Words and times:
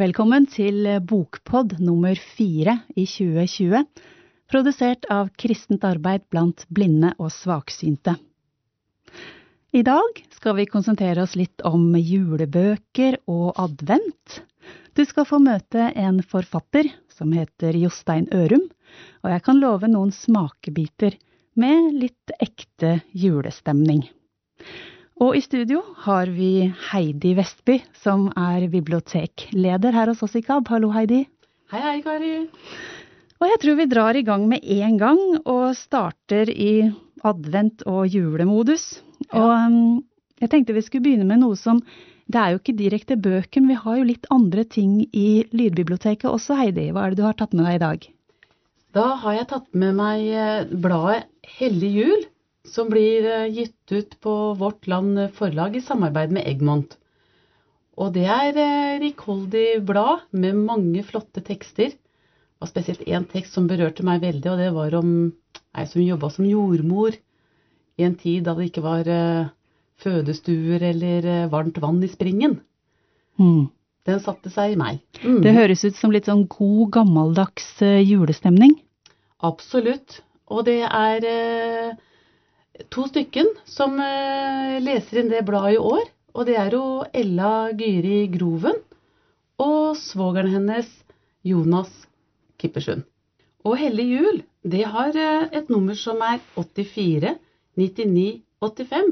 Velkommen 0.00 0.46
til 0.48 0.86
Bokpod 1.04 1.74
nummer 1.84 2.16
fire 2.16 2.78
i 2.96 3.02
2020, 3.04 3.82
produsert 4.48 5.04
av 5.12 5.28
Kristent 5.36 5.82
arbeid 5.84 6.22
blant 6.32 6.62
blinde 6.72 7.10
og 7.18 7.28
svaksynte. 7.34 8.14
I 9.76 9.82
dag 9.84 10.22
skal 10.32 10.56
vi 10.56 10.64
konsentrere 10.70 11.26
oss 11.26 11.34
litt 11.36 11.60
om 11.68 11.92
julebøker 11.98 13.18
og 13.28 13.60
advent. 13.60 14.38
Du 14.96 15.04
skal 15.04 15.28
få 15.28 15.42
møte 15.44 15.90
en 15.92 16.22
forfatter 16.24 16.88
som 17.12 17.34
heter 17.36 17.76
Jostein 17.82 18.30
Ørum, 18.32 18.70
og 19.20 19.34
jeg 19.34 19.44
kan 19.50 19.60
love 19.60 19.90
noen 19.90 20.14
smakebiter 20.16 21.18
med 21.60 21.92
litt 22.06 22.38
ekte 22.40 23.02
julestemning. 23.12 24.06
Og 25.20 25.34
i 25.36 25.40
studio 25.44 25.82
har 26.06 26.30
vi 26.32 26.70
Heidi 26.88 27.34
Vestby, 27.36 27.74
som 28.00 28.30
er 28.40 28.62
bibliotekleder 28.72 29.92
her 29.92 30.08
hos 30.08 30.22
oss 30.24 30.38
i 30.38 30.40
KAB. 30.40 30.70
Hallo, 30.72 30.88
Heidi. 30.94 31.26
Hei, 31.68 31.80
hei, 31.84 31.98
Kari. 32.06 32.30
Og 33.36 33.50
jeg 33.50 33.60
tror 33.60 33.76
vi 33.76 33.86
drar 33.90 34.16
i 34.16 34.24
gang 34.24 34.46
med 34.48 34.64
en 34.64 34.96
gang, 35.02 35.20
og 35.44 35.76
starter 35.76 36.48
i 36.48 36.88
advent- 37.20 37.84
og 37.84 38.08
julemodus. 38.08 38.86
Ja. 39.26 39.42
Og 39.42 39.52
um, 39.52 40.00
jeg 40.40 40.54
tenkte 40.54 40.78
vi 40.78 40.86
skulle 40.88 41.04
begynne 41.04 41.28
med 41.28 41.44
noe 41.44 41.58
som 41.60 41.84
Det 42.30 42.40
er 42.40 42.54
jo 42.54 42.62
ikke 42.62 42.78
direkte 42.78 43.20
bøker, 43.20 43.60
men 43.60 43.74
vi 43.74 43.78
har 43.84 44.00
jo 44.00 44.08
litt 44.08 44.26
andre 44.32 44.64
ting 44.64 45.00
i 45.12 45.44
lydbiblioteket 45.52 46.30
også, 46.30 46.56
Heidi. 46.62 46.92
Hva 46.94 47.04
er 47.04 47.12
det 47.12 47.20
du 47.20 47.26
har 47.26 47.36
tatt 47.36 47.52
med 47.52 47.66
deg 47.66 47.76
i 47.76 47.84
dag? 47.84 48.10
Da 48.96 49.06
har 49.20 49.36
jeg 49.36 49.52
tatt 49.52 49.66
med 49.74 49.98
meg 49.98 50.28
eh, 50.30 50.68
bladet 50.70 51.26
Hellig 51.58 51.90
jul 51.98 52.30
som 52.64 52.90
blir 52.90 53.24
eh, 53.24 53.52
gitt 53.52 53.92
ut 53.92 54.20
på 54.20 54.54
Vårt 54.54 54.86
Land 54.86 55.18
Forlag 55.34 55.76
i 55.76 55.84
samarbeid 55.84 56.32
med 56.32 56.46
Egmont. 56.48 56.96
Og 58.00 58.12
det 58.14 58.26
er 58.28 58.56
eh, 58.56 58.98
rikholdig 59.02 59.82
blad 59.86 60.26
med 60.32 60.58
mange 60.58 61.04
flotte 61.06 61.42
tekster. 61.44 61.94
Og 62.60 62.68
spesielt 62.68 63.06
én 63.08 63.24
tekst 63.28 63.56
som 63.56 63.68
berørte 63.70 64.04
meg 64.04 64.20
veldig, 64.20 64.50
og 64.52 64.60
det 64.60 64.70
var 64.76 64.96
om 64.98 65.12
ei 65.72 65.86
som 65.88 66.02
jobba 66.02 66.28
som 66.32 66.44
jordmor 66.44 67.14
i 67.96 68.04
en 68.04 68.16
tid 68.20 68.44
da 68.44 68.54
det 68.56 68.68
ikke 68.68 68.84
var 68.84 69.08
eh, 69.08 69.48
fødestuer 70.00 70.82
eller 70.92 71.48
varmt 71.52 71.80
vann 71.80 72.02
i 72.04 72.08
springen. 72.08 72.58
Mm. 73.40 73.70
Den 74.08 74.20
satte 74.20 74.52
seg 74.52 74.74
i 74.74 74.78
meg. 74.80 75.00
Mm. 75.24 75.40
Det 75.44 75.56
høres 75.56 75.84
ut 75.84 75.96
som 75.96 76.12
litt 76.12 76.28
sånn 76.28 76.46
god, 76.48 76.86
gammeldags 76.96 77.80
julestemning? 77.80 78.78
Absolutt. 79.44 80.22
Og 80.48 80.64
det 80.66 80.80
er 80.88 81.26
to 82.88 83.06
stykken 83.10 83.48
som 83.68 83.98
eh, 84.00 84.78
leser 84.82 85.22
inn 85.22 85.30
det 85.32 85.44
bladet 85.46 85.76
i 85.76 85.82
år. 85.82 86.06
Og 86.34 86.46
det 86.46 86.56
er 86.62 86.74
jo 86.74 86.84
Ella 87.16 87.70
Gyri 87.74 88.26
Groven 88.30 88.78
og 89.60 89.96
svogeren 89.98 90.52
hennes 90.54 90.88
Jonas 91.46 91.90
Kippersund. 92.60 93.02
Og 93.66 93.76
Hellig 93.80 94.06
jul, 94.08 94.42
det 94.62 94.86
har 94.88 95.16
eh, 95.16 95.48
et 95.60 95.72
nummer 95.72 95.98
som 95.98 96.22
er 96.24 96.38
84 96.56 97.34
99 97.80 98.42
85. 98.60 99.10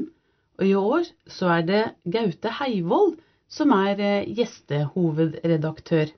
Og 0.59 0.67
i 0.67 0.75
år 0.77 1.09
så 1.31 1.51
er 1.57 1.67
det 1.67 1.83
Gaute 2.05 2.53
Heivold 2.59 3.17
som 3.49 3.73
er 3.75 3.99
eh, 3.99 4.31
gjestehovedredaktør. 4.39 6.15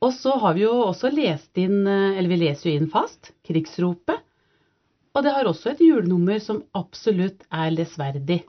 Og 0.00 0.14
så 0.16 0.32
har 0.40 0.56
vi 0.56 0.64
jo 0.64 0.72
også 0.86 1.10
lest 1.12 1.58
inn, 1.60 1.82
eller 1.84 2.30
vi 2.30 2.38
leser 2.40 2.70
jo 2.70 2.76
inn 2.78 2.86
fast, 2.88 3.34
Krigsropet. 3.44 4.22
Og 5.16 5.24
det 5.26 5.32
har 5.34 5.48
også 5.50 5.72
et 5.72 5.80
julenummer 5.82 6.38
som 6.42 6.60
absolutt 6.78 7.42
er 7.50 7.72
lesverdig. 7.74 8.44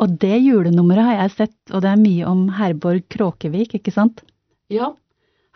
Og 0.00 0.14
det 0.22 0.38
julenummeret 0.40 1.04
har 1.04 1.18
jeg 1.22 1.34
sett, 1.34 1.58
og 1.72 1.84
det 1.84 1.90
er 1.90 2.00
mye 2.00 2.30
om 2.30 2.46
Herborg 2.56 3.04
Kråkevik, 3.12 3.76
ikke 3.76 3.92
sant? 3.92 4.22
Ja. 4.72 4.94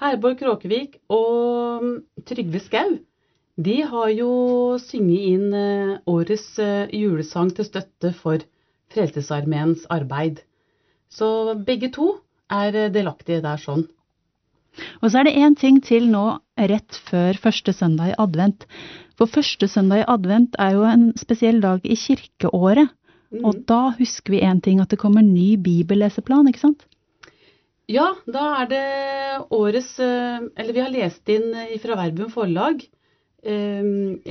Herborg 0.03 0.41
Kråkevik 0.41 0.99
og 1.13 1.87
Trygve 2.29 2.61
Skau, 2.61 2.99
de 3.57 3.77
har 3.85 4.09
jo 4.17 4.31
synget 4.81 5.25
inn 5.29 5.57
eh, 5.57 5.97
årets 6.09 6.47
eh, 6.59 6.89
julesang 6.97 7.53
til 7.55 7.69
støtte 7.69 8.13
for 8.17 8.41
Frelsesarmeens 8.93 9.85
arbeid. 9.93 10.41
Så 11.13 11.53
begge 11.67 11.93
to 11.93 12.15
er 12.49 12.73
eh, 12.75 12.93
delaktige 12.93 13.45
der 13.45 13.61
sånn. 13.61 13.85
Og 15.03 15.11
så 15.11 15.21
er 15.21 15.29
det 15.29 15.37
én 15.37 15.57
ting 15.59 15.81
til 15.85 16.09
nå 16.11 16.25
rett 16.57 16.99
før 17.09 17.39
første 17.41 17.75
søndag 17.77 18.13
i 18.13 18.19
advent. 18.23 18.67
For 19.19 19.31
første 19.31 19.69
søndag 19.69 20.03
i 20.03 20.09
advent 20.09 20.57
er 20.59 20.77
jo 20.77 20.87
en 20.89 21.11
spesiell 21.21 21.61
dag 21.63 21.85
i 21.85 21.99
kirkeåret. 21.99 22.93
Mm. 23.33 23.45
Og 23.49 23.63
da 23.69 23.83
husker 23.97 24.35
vi 24.35 24.43
én 24.45 24.61
ting, 24.61 24.81
at 24.81 24.93
det 24.93 25.01
kommer 25.01 25.25
ny 25.25 25.57
bibelleseplan, 25.57 26.49
ikke 26.51 26.67
sant? 26.67 26.83
Ja, 27.91 28.13
da 28.29 28.45
er 28.63 28.69
det 28.71 28.83
årets 29.53 29.97
eh, 30.01 30.45
Eller 30.57 30.73
vi 30.73 30.83
har 30.85 30.93
lest 30.93 31.29
inn 31.33 31.51
fra 31.83 31.97
Verbum 31.99 32.31
forlag 32.33 32.85
eh, 33.43 33.83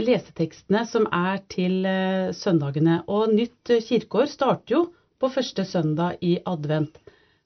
lesetekstene 0.08 0.86
som 0.90 1.08
er 1.12 1.42
til 1.52 1.86
eh, 1.86 2.32
søndagene. 2.38 3.02
Og 3.12 3.34
nytt 3.36 3.74
kirkeår 3.90 4.30
starter 4.32 4.78
jo 4.78 4.84
på 5.22 5.30
første 5.30 5.66
søndag 5.68 6.22
i 6.26 6.38
advent. 6.46 6.98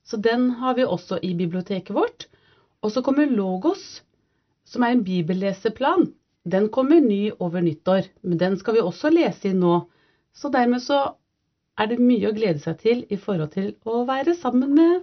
Så 0.06 0.19
den 0.22 0.51
har 0.62 0.75
vi 0.77 0.85
også 0.85 1.19
i 1.23 1.33
biblioteket 1.35 1.95
vårt. 1.95 2.27
Og 2.85 2.94
så 2.94 3.01
kommer 3.01 3.25
Logos, 3.25 4.03
som 4.69 4.85
er 4.85 4.94
en 4.94 5.03
bibelleseplan. 5.06 6.12
Den 6.46 6.69
kommer 6.69 7.01
ny 7.01 7.31
over 7.41 7.63
nyttår, 7.66 8.12
men 8.22 8.38
den 8.38 8.57
skal 8.62 8.78
vi 8.78 8.84
også 8.85 9.09
lese 9.09 9.50
i 9.50 9.57
nå. 9.57 9.79
Så 10.38 10.51
dermed 10.53 10.84
så 10.85 11.00
er 11.81 11.90
det 11.90 11.97
mye 11.97 12.29
å 12.29 12.35
glede 12.35 12.62
seg 12.62 12.78
til 12.84 13.01
i 13.09 13.18
forhold 13.18 13.56
til 13.56 13.74
å 13.90 14.03
være 14.06 14.38
sammen 14.38 14.75
med 14.78 15.01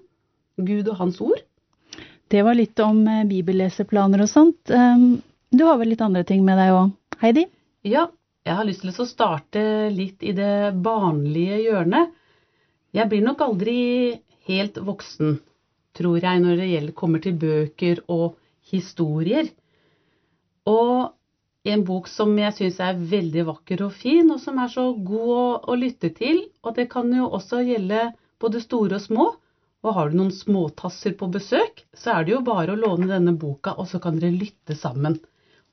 Gud 0.62 0.92
og 0.92 1.00
Hans 1.00 1.19
ord. 1.25 1.42
Det 2.31 2.44
var 2.47 2.56
litt 2.56 2.78
om 2.81 3.03
eh, 3.10 3.26
bibelleseplaner 3.28 4.22
og 4.25 4.31
sånt. 4.31 4.71
Ehm, 4.71 5.19
du 5.50 5.66
har 5.66 5.81
vel 5.81 5.91
litt 5.92 6.04
andre 6.04 6.22
ting 6.28 6.47
med 6.47 6.56
deg 6.62 6.72
òg, 6.76 6.94
Heidi? 7.21 7.48
Ja, 7.84 8.06
jeg 8.47 8.56
har 8.60 8.69
lyst 8.69 8.87
til 8.87 8.94
å 8.94 9.09
starte 9.10 9.62
litt 9.92 10.22
i 10.22 10.32
det 10.37 10.72
barnlige 10.87 11.59
hjørnet. 11.66 12.15
Jeg 12.94 13.10
blir 13.10 13.26
nok 13.26 13.42
aldri 13.44 13.81
helt 14.48 14.78
voksen 14.87 15.41
tror 15.97 16.22
jeg, 16.25 16.41
når 16.41 16.60
det 16.60 16.94
kommer 16.98 17.22
til 17.22 17.36
bøker 17.38 18.03
og 18.08 18.36
historier. 18.72 19.50
Og 20.69 21.12
en 21.69 21.84
bok 21.86 22.08
som 22.10 22.32
jeg 22.38 22.54
syns 22.56 22.80
er 22.82 22.98
veldig 23.12 23.44
vakker 23.50 23.84
og 23.86 23.92
fin, 23.94 24.30
og 24.34 24.41
som 24.42 24.58
er 24.58 24.70
så 24.72 24.88
god 24.94 25.32
å, 25.36 25.44
å, 25.70 25.76
lytte 25.78 26.10
til. 26.16 26.44
Og 26.62 26.75
det 26.78 26.88
kan 26.91 27.12
jo 27.14 27.28
også 27.28 27.62
gjelde 27.66 28.08
både 28.42 28.62
store 28.62 28.98
og 28.98 29.04
små. 29.04 29.26
Og 29.82 29.97
har 29.97 30.10
du 30.10 30.19
noen 30.19 30.34
småtasser 30.34 31.14
på 31.19 31.28
besøk, 31.34 31.84
så 31.94 32.16
er 32.16 32.26
det 32.26 32.36
jo 32.36 32.44
bare 32.47 32.74
å 32.74 32.78
låne 32.78 33.09
denne 33.10 33.34
boka, 33.34 33.74
og 33.74 33.88
så 33.91 33.98
kan 34.03 34.19
dere 34.19 34.34
lytte 34.34 34.76
sammen. 34.78 35.19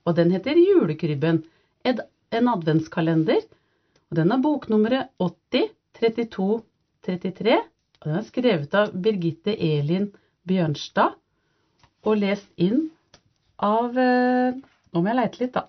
Og 0.05 0.15
den 0.17 0.33
heter 0.33 0.57
Julekrybben. 0.57 1.43
En 1.85 2.49
adventskalender. 2.49 3.43
Og 4.09 4.17
den 4.17 4.33
er 4.33 4.41
boknummeret 4.41 5.13
80 5.21 5.69
32 5.99 6.61
33 7.05 7.57
og 7.57 7.67
den 8.05 8.15
er 8.15 8.25
skrevet 8.27 8.75
av 8.79 8.93
Birgitte 8.95 9.53
Elin 9.53 10.07
Bjørnstad 10.47 11.17
og 12.07 12.21
lest 12.21 12.47
inn 12.55 12.87
av 13.59 13.97
eh, 13.99 14.55
Nå 14.89 15.01
må 15.03 15.11
jeg 15.11 15.17
leite 15.19 15.41
litt, 15.43 15.53
da. 15.53 15.67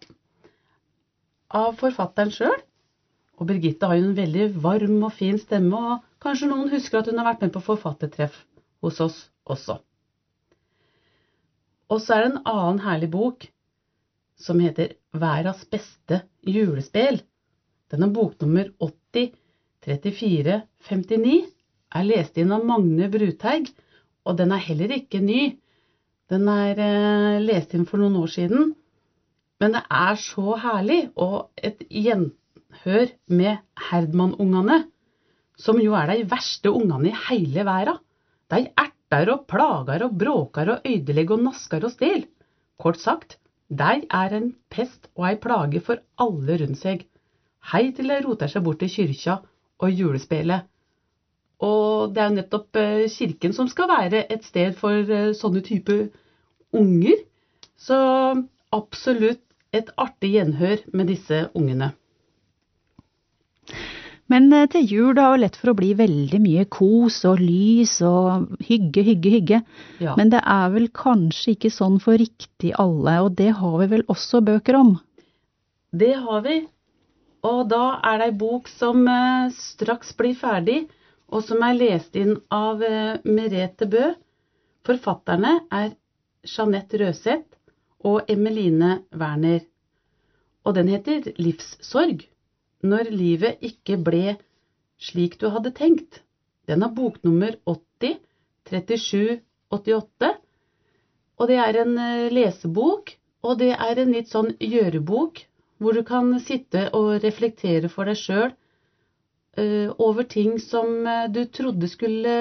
Av 1.53 1.75
forfatteren 1.77 2.31
sjøl. 2.33 2.55
Og 3.37 3.49
Birgitte 3.51 3.91
har 3.91 3.99
jo 3.99 4.07
en 4.07 4.15
veldig 4.17 4.47
varm 4.63 4.95
og 5.05 5.13
fin 5.13 5.37
stemme, 5.37 5.77
og 5.77 6.25
kanskje 6.25 6.49
noen 6.49 6.71
husker 6.73 7.03
at 7.03 7.11
hun 7.11 7.21
har 7.21 7.29
vært 7.29 7.45
med 7.45 7.53
på 7.53 7.61
forfattertreff 7.67 8.39
hos 8.81 9.03
oss 9.05 9.19
også. 9.45 9.77
Og 11.93 12.01
så 12.01 12.17
er 12.17 12.25
det 12.25 12.31
en 12.31 12.41
annen 12.49 12.81
herlig 12.87 13.11
bok 13.13 13.45
som 14.41 14.65
heter 14.65 14.95
Væras 15.13 15.67
beste 15.69 16.23
julespill. 16.49 17.21
Den 17.93 18.07
er 18.07 18.15
boknummer 18.17 18.73
80 18.81 19.35
34 19.85 20.63
59 20.89 21.37
er 21.95 22.07
lest 22.07 22.39
inn 22.39 22.53
av 22.55 22.65
Magne 22.67 23.09
Bruteig, 23.13 23.71
og 24.27 24.37
den 24.39 24.53
er 24.55 24.63
heller 24.63 24.93
ikke 24.95 25.23
ny. 25.25 25.55
Den 26.31 26.47
er 26.53 26.79
eh, 26.79 27.41
lest 27.43 27.75
inn 27.75 27.87
for 27.89 28.03
noen 28.03 28.21
år 28.21 28.31
siden. 28.31 28.75
Men 29.61 29.75
det 29.77 29.83
er 29.93 30.21
så 30.21 30.57
herlig, 30.63 31.01
og 31.21 31.51
et 31.57 31.83
gjenhør 31.91 33.11
med 33.29 33.61
Herdmann-ungene, 33.91 34.85
som 35.61 35.81
jo 35.83 35.97
er 35.99 36.15
de 36.15 36.29
verste 36.31 36.73
ungene 36.73 37.11
i 37.11 37.19
hele 37.27 37.67
verden. 37.69 38.01
De 38.51 38.65
erter 38.71 39.31
og 39.35 39.45
plager 39.51 40.07
og 40.07 40.17
bråker 40.19 40.73
og 40.75 40.87
ødelegger 40.89 41.37
og 41.37 41.45
nasker 41.51 41.85
og 41.87 41.93
stel. 41.93 42.25
Kort 42.81 42.99
sagt, 43.03 43.37
de 43.69 44.07
er 44.09 44.35
en 44.35 44.49
pest 44.73 45.11
og 45.15 45.29
ei 45.29 45.37
plage 45.39 45.83
for 45.85 46.01
alle 46.19 46.57
rundt 46.63 46.81
seg. 46.81 47.05
Hei 47.71 47.91
til 47.95 48.11
de 48.11 48.17
roter 48.25 48.51
seg 48.51 48.65
bort 48.67 48.81
til 48.83 48.91
kyrkja 48.91 49.37
og 49.85 49.93
julespillet. 50.01 50.70
Og 51.61 52.15
det 52.15 52.23
er 52.23 52.31
jo 52.31 52.39
nettopp 52.39 52.81
eh, 52.81 53.07
kirken 53.13 53.55
som 53.57 53.69
skal 53.69 53.91
være 53.91 54.25
et 54.33 54.45
sted 54.49 54.73
for 54.79 54.97
eh, 54.97 55.33
sånne 55.37 55.61
type 55.65 55.97
unger. 56.77 57.19
Så 57.81 57.97
absolutt 58.73 59.43
et 59.77 59.91
artig 60.01 60.35
gjenhør 60.39 60.81
med 60.97 61.11
disse 61.13 61.43
ungene. 61.57 61.93
Men 64.33 64.49
eh, 64.57 64.69
til 64.73 64.87
jul 64.89 65.11
det 65.19 65.25
har 65.27 65.37
jo 65.37 65.43
lett 65.43 65.59
for 65.61 65.73
å 65.73 65.77
bli 65.77 65.91
veldig 65.99 66.41
mye 66.41 66.65
kos 66.73 67.19
og 67.29 67.43
lys 67.45 67.99
og 68.09 68.57
hygge, 68.65 69.05
hygge, 69.11 69.33
hygge. 69.37 69.61
Ja. 70.01 70.15
Men 70.17 70.33
det 70.33 70.41
er 70.41 70.73
vel 70.73 70.89
kanskje 70.97 71.59
ikke 71.59 71.73
sånn 71.75 71.99
for 72.01 72.17
riktig 72.21 72.73
alle, 72.81 73.19
og 73.27 73.37
det 73.37 73.51
har 73.59 73.75
vi 73.83 73.91
vel 73.99 74.07
også 74.09 74.41
bøker 74.47 74.81
om? 74.81 74.95
Det 75.93 76.15
har 76.25 76.41
vi. 76.47 76.63
Og 77.45 77.61
da 77.69 77.99
er 78.07 78.21
det 78.21 78.31
ei 78.31 78.37
bok 78.37 78.69
som 78.69 79.05
straks 79.57 80.13
blir 80.17 80.35
ferdig, 80.37 80.83
og 81.31 81.45
som 81.47 81.63
er 81.63 81.79
lest 81.79 82.17
inn 82.19 82.37
av 82.55 82.83
eh, 82.83 83.19
Merete 83.25 83.87
Bø. 83.91 84.11
Forfatterne 84.87 85.61
er 85.71 85.93
Jeanette 86.47 86.99
Røseth 87.01 87.59
og 88.07 88.31
Emeline 88.33 89.01
Werner. 89.13 89.63
Og 90.65 90.77
den 90.77 90.91
heter 90.91 91.31
Livssorg 91.39 92.27
når 92.83 93.11
livet 93.13 93.61
ikke 93.65 93.99
ble 94.01 94.37
slik 95.01 95.39
du 95.41 95.49
hadde 95.53 95.73
tenkt. 95.77 96.23
Den 96.69 96.83
har 96.85 96.95
boknummer 96.97 97.57
80 97.69 98.19
37 98.71 99.41
88. 99.71 100.33
Og 101.41 101.49
det 101.49 101.59
er 101.63 101.79
en 101.85 101.95
eh, 101.99 102.33
lesebok, 102.33 103.15
og 103.47 103.61
det 103.63 103.73
er 103.73 104.03
en 104.03 104.13
litt 104.13 104.29
sånn 104.29 104.51
gjørebok, 104.61 105.45
hvor 105.81 105.97
du 105.97 106.03
kan 106.05 106.35
sitte 106.45 106.89
og 106.97 107.23
reflektere 107.25 107.89
for 107.89 108.11
deg 108.11 108.19
sjøl 108.21 108.51
over 109.99 110.27
ting 110.29 110.59
som 110.63 111.07
eh, 111.07 111.29
du 111.33 111.45
trodde 111.45 111.89
skulle 111.89 112.35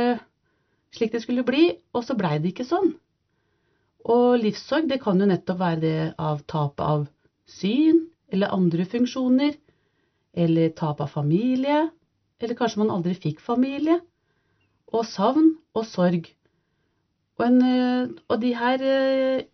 slik 0.96 1.14
det 1.14 1.22
skulle 1.24 1.46
bli, 1.46 1.70
og 1.94 2.06
så 2.06 2.16
blei 2.18 2.38
det 2.42 2.54
ikke 2.54 2.68
sånn. 2.68 2.94
Og 4.10 4.40
livssorg, 4.42 4.88
det 4.90 5.02
kan 5.04 5.20
jo 5.22 5.28
nettopp 5.30 5.60
være 5.60 5.82
det 5.84 5.98
av 6.18 6.42
tap 6.50 6.82
av 6.82 7.06
syn 7.50 8.06
eller 8.32 8.54
andre 8.56 8.86
funksjoner 8.90 9.58
eller 10.40 10.74
tap 10.78 11.02
av 11.04 11.12
familie, 11.12 11.90
eller 12.40 12.58
kanskje 12.58 12.84
man 12.84 12.94
aldri 12.94 13.16
fikk 13.18 13.42
familie, 13.44 14.00
og 14.94 15.06
savn 15.06 15.56
og 15.76 15.86
sorg. 15.86 16.30
Og, 17.40 17.46
en, 17.46 17.60
eh, 17.66 18.14
og 18.30 18.42
de 18.42 18.54
her 18.56 18.84
eh, 18.86 19.48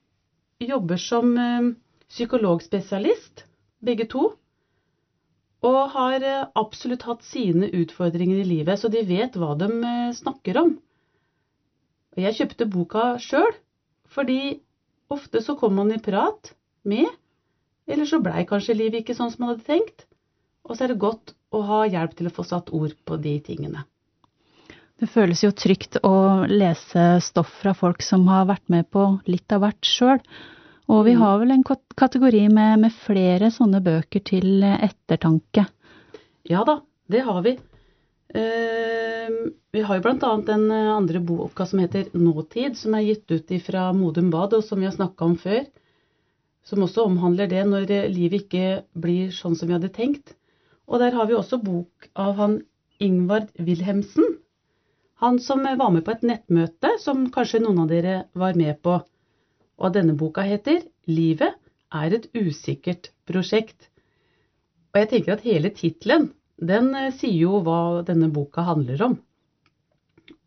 jobber 0.64 1.00
som 1.02 1.34
eh, 1.40 1.72
psykologspesialist, 2.12 3.46
begge 3.86 4.08
to, 4.12 4.30
og 5.66 5.80
har 5.96 6.24
absolutt 6.54 7.06
hatt 7.08 7.24
sine 7.26 7.70
utfordringer 7.74 8.42
i 8.44 8.48
livet, 8.48 8.80
så 8.80 8.92
de 8.94 9.02
vet 9.08 9.38
hva 9.40 9.56
de 9.58 9.70
snakker 10.18 10.60
om. 10.62 10.76
Jeg 12.16 12.38
kjøpte 12.38 12.68
boka 12.72 13.06
sjøl, 13.20 13.56
fordi 14.14 14.60
ofte 15.12 15.42
så 15.44 15.58
kom 15.60 15.76
man 15.80 15.92
i 15.92 16.02
prat 16.02 16.54
med, 16.88 17.10
eller 17.90 18.08
så 18.10 18.22
blei 18.24 18.46
kanskje 18.48 18.78
livet 18.78 19.04
ikke 19.04 19.18
sånn 19.18 19.34
som 19.34 19.44
man 19.44 19.56
hadde 19.56 19.68
tenkt. 19.68 20.06
Og 20.66 20.78
så 20.78 20.86
er 20.86 20.94
det 20.94 21.02
godt 21.02 21.36
å 21.54 21.62
ha 21.68 21.84
hjelp 21.86 22.16
til 22.18 22.30
å 22.30 22.34
få 22.34 22.46
satt 22.48 22.72
ord 22.74 22.96
på 23.06 23.20
de 23.22 23.36
tingene. 23.46 23.84
Det 24.96 25.10
føles 25.12 25.44
jo 25.44 25.52
trygt 25.52 26.00
å 26.08 26.46
lese 26.48 27.18
stoff 27.22 27.52
fra 27.60 27.74
folk 27.76 28.04
som 28.06 28.24
har 28.32 28.48
vært 28.48 28.70
med 28.72 28.88
på 28.96 29.04
litt 29.28 29.52
av 29.52 29.66
hvert 29.66 29.90
sjøl. 29.90 30.22
Og 30.92 31.06
vi 31.08 31.16
mm. 31.16 31.22
har 31.22 31.40
vel 31.42 31.54
en 31.56 31.64
kategori 31.98 32.44
med, 32.54 32.82
med, 32.84 32.94
flere 32.94 33.50
sånne 33.54 33.82
bøker 33.86 34.22
til 34.26 34.64
ettertanke. 34.64 35.66
Ja 36.46 36.62
da, 36.68 36.80
det 37.10 37.24
har 37.26 37.42
vi. 37.46 37.56
Uh, 38.36 39.50
vi 39.74 39.82
har 39.86 39.98
jo 39.98 40.04
bl.a. 40.06 40.32
den 40.46 40.70
andre 40.72 41.22
boka 41.24 41.66
som 41.66 41.82
heter 41.82 42.12
Nåtid, 42.14 42.78
som 42.78 42.94
er 42.98 43.08
gitt 43.08 43.32
ut 43.32 43.56
fra 43.66 43.90
Modum 43.98 44.30
Bad, 44.34 44.54
og 44.54 44.64
som 44.66 44.80
vi 44.82 44.90
har 44.90 44.96
snakka 44.96 45.26
om 45.26 45.36
før. 45.42 45.66
Som 46.66 46.86
også 46.86 47.06
omhandler 47.06 47.50
det 47.50 47.66
når 47.70 47.90
livet 48.14 48.46
ikke 48.46 48.70
blir 48.98 49.34
sånn 49.34 49.58
som 49.58 49.70
vi 49.70 49.78
hadde 49.78 49.94
tenkt. 49.94 50.36
Og 50.86 51.02
der 51.02 51.18
har 51.18 51.28
vi 51.30 51.38
også 51.38 51.62
bok 51.62 52.10
av 52.14 52.38
han 52.38 52.60
Ingvard 53.02 53.50
Wilhelmsen. 53.58 54.38
Han 55.24 55.40
som 55.40 55.64
var 55.64 55.92
med 55.92 56.06
på 56.06 56.14
et 56.14 56.26
nettmøte 56.28 56.96
som 57.02 57.28
kanskje 57.34 57.62
noen 57.64 57.84
av 57.86 57.92
dere 57.92 58.16
var 58.38 58.58
med 58.60 58.82
på. 58.86 59.00
Og 59.78 59.94
denne 59.94 60.16
boka 60.18 60.42
heter 60.48 60.84
'Livet 61.08 61.56
er 61.92 62.14
et 62.16 62.28
usikkert 62.36 63.12
prosjekt'. 63.28 63.90
Og 64.94 65.02
jeg 65.02 65.10
tenker 65.10 65.34
at 65.34 65.42
hele 65.48 65.70
tittelen, 65.70 66.32
den 66.60 66.94
eh, 66.96 67.12
sier 67.12 67.36
jo 67.36 67.60
hva 67.64 68.04
denne 68.08 68.32
boka 68.32 68.64
handler 68.64 69.04
om. 69.10 69.18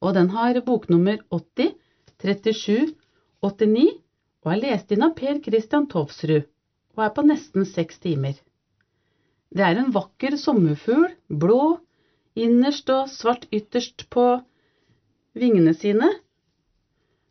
Og 0.01 0.15
den 0.15 0.31
har 0.31 0.61
boknummer 0.65 1.19
80 1.31 1.75
37 2.19 2.95
89 3.43 3.89
og 4.45 4.53
er 4.53 4.63
lest 4.63 4.93
inn 4.95 5.05
av 5.07 5.15
Per 5.19 5.39
Christian 5.45 5.87
Tovsrud 5.91 6.47
og 6.97 7.05
er 7.05 7.13
på 7.15 7.25
nesten 7.27 7.67
seks 7.69 8.01
timer. 8.03 8.35
Det 9.55 9.65
er 9.65 9.79
en 9.79 9.93
vakker 9.95 10.37
sommerfugl, 10.37 11.13
blå 11.29 11.79
innerst 12.39 12.91
og 12.95 13.09
svart 13.13 13.47
ytterst 13.55 14.09
på 14.11 14.25
vingene 15.39 15.75
sine. 15.77 16.11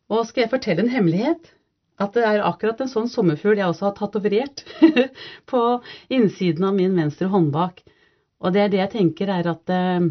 Og 0.07 0.23
skal 0.29 0.45
jeg 0.45 0.53
fortelle 0.53 0.85
en 0.85 0.93
hemmelighet? 0.93 1.51
At 1.97 2.13
det 2.13 2.23
er 2.29 2.43
akkurat 2.45 2.81
en 2.83 2.91
sånn 2.91 3.09
sommerfugl 3.09 3.57
jeg 3.57 3.71
også 3.71 3.87
har 3.87 3.95
tatovert 3.97 4.63
på 5.51 5.61
innsiden 6.13 6.67
av 6.67 6.75
min 6.77 6.93
venstre 6.97 7.29
håndbak. 7.33 7.81
Og 8.43 8.53
det 8.53 8.63
er 8.63 8.73
det 8.73 8.81
jeg 8.83 8.93
tenker 8.93 9.31
er 9.33 9.49
at 9.49 9.73
eh, 9.73 10.09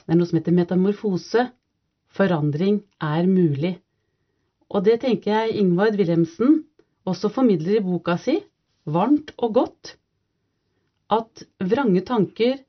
det 0.00 0.08
er 0.08 0.18
noe 0.18 0.28
som 0.28 0.40
heter 0.40 0.56
metamorfose. 0.56 1.46
Forandring 2.12 2.80
er 3.00 3.28
mulig. 3.28 3.76
Og 4.72 4.84
det 4.88 5.02
tenker 5.04 5.34
jeg 5.34 5.60
Ingvard 5.60 5.98
Wilhelmsen 6.00 6.62
også 7.08 7.28
formidler 7.32 7.78
i 7.78 7.84
boka 7.84 8.16
si, 8.20 8.38
varmt 8.88 9.34
og 9.36 9.56
godt 9.58 9.96
at 11.12 11.44
vrange 11.60 12.00
tanker 12.08 12.60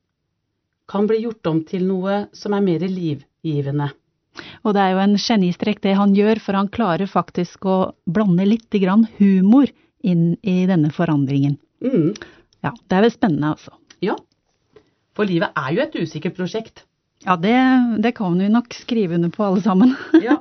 kan 0.90 1.08
bli 1.08 1.22
gjort 1.24 1.48
om 1.48 1.62
til 1.68 1.86
noe 1.88 2.26
som 2.36 2.56
er 2.58 2.66
mer 2.66 2.84
livgivende. 2.84 3.88
Og 4.64 4.76
det 4.76 4.84
er 4.84 4.94
jo 4.94 5.02
en 5.04 5.18
genistrek 5.20 5.82
det 5.84 5.96
han 6.00 6.14
gjør, 6.16 6.40
for 6.40 6.56
han 6.56 6.72
klarer 6.72 7.10
faktisk 7.10 7.66
å 7.68 7.78
blande 8.08 8.46
litt 8.48 8.72
humor 9.20 9.68
inn 10.04 10.38
i 10.42 10.64
denne 10.68 10.92
forandringen. 10.92 11.58
Mm. 11.84 12.14
Ja, 12.64 12.72
det 12.72 12.96
er 12.96 13.06
vel 13.06 13.12
spennende, 13.12 13.52
altså. 13.56 13.76
Ja. 14.04 14.16
For 15.14 15.28
livet 15.28 15.52
er 15.60 15.76
jo 15.76 15.84
et 15.84 15.96
usikkert 16.00 16.38
prosjekt. 16.40 16.86
Ja, 17.24 17.36
det, 17.36 17.56
det 18.04 18.16
kan 18.16 18.36
vi 18.40 18.50
nok 18.52 18.74
skrive 18.76 19.16
under 19.16 19.32
på 19.32 19.44
alle 19.46 19.62
sammen. 19.64 19.96
ja. 20.28 20.40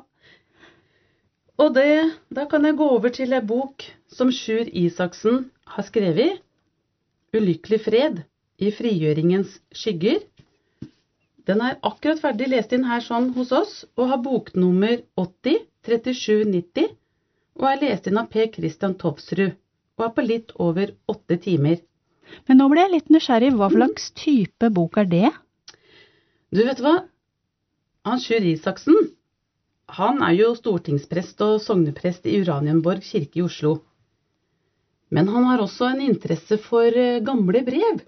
Og 1.63 1.75
det, 1.75 2.15
da 2.33 2.47
kan 2.51 2.65
jeg 2.67 2.79
gå 2.79 2.89
over 2.97 3.13
til 3.15 3.35
ei 3.35 3.43
bok 3.45 3.85
som 4.11 4.33
Sjur 4.35 4.67
Isaksen 4.71 5.45
har 5.75 5.87
skrevet, 5.87 6.41
Ulykkelig 7.33 7.79
fred 7.81 8.19
i 8.61 8.69
frigjøringens 8.77 9.55
skygger. 9.73 10.19
Den 11.49 11.62
er 11.65 11.79
akkurat 11.83 12.21
ferdig 12.23 12.49
lest 12.53 12.73
inn 12.77 12.87
her 12.87 13.03
sånn 13.03 13.33
hos 13.37 13.53
oss, 13.56 13.73
og 13.99 14.11
har 14.12 14.21
boknummer 14.23 15.00
80 15.19 15.65
3790, 15.83 16.93
og 17.59 17.64
er 17.69 17.81
lest 17.83 18.07
inn 18.07 18.21
av 18.21 18.28
Per 18.31 18.50
Christian 18.55 18.95
Tovsrud, 18.99 19.57
og 19.99 20.05
er 20.07 20.12
på 20.16 20.25
litt 20.26 20.52
over 20.62 20.95
åtte 21.11 21.38
timer. 21.43 21.81
Men 22.47 22.62
nå 22.62 22.69
ble 22.71 22.85
jeg 22.85 22.93
litt 22.93 23.11
nysgjerrig. 23.12 23.50
Hva 23.59 23.69
slags 23.73 24.12
type 24.16 24.71
bok 24.73 25.00
er 25.02 25.09
det? 25.11 25.33
Du, 26.55 26.62
vet 26.62 26.81
hva? 26.85 26.95
Hans 28.07 28.25
Sjur 28.26 28.47
Isaksen, 28.47 29.11
han 29.99 30.23
er 30.25 30.37
jo 30.38 30.55
stortingsprest 30.57 31.43
og 31.45 31.59
sogneprest 31.62 32.25
i 32.31 32.38
Uranienborg 32.40 33.05
kirke 33.05 33.43
i 33.43 33.45
Oslo. 33.45 33.76
Men 35.12 35.28
han 35.28 35.45
har 35.50 35.61
også 35.61 35.90
en 35.90 36.00
interesse 36.07 36.57
for 36.62 36.88
eh, 36.88 37.21
gamle 37.25 37.61
brev. 37.66 38.00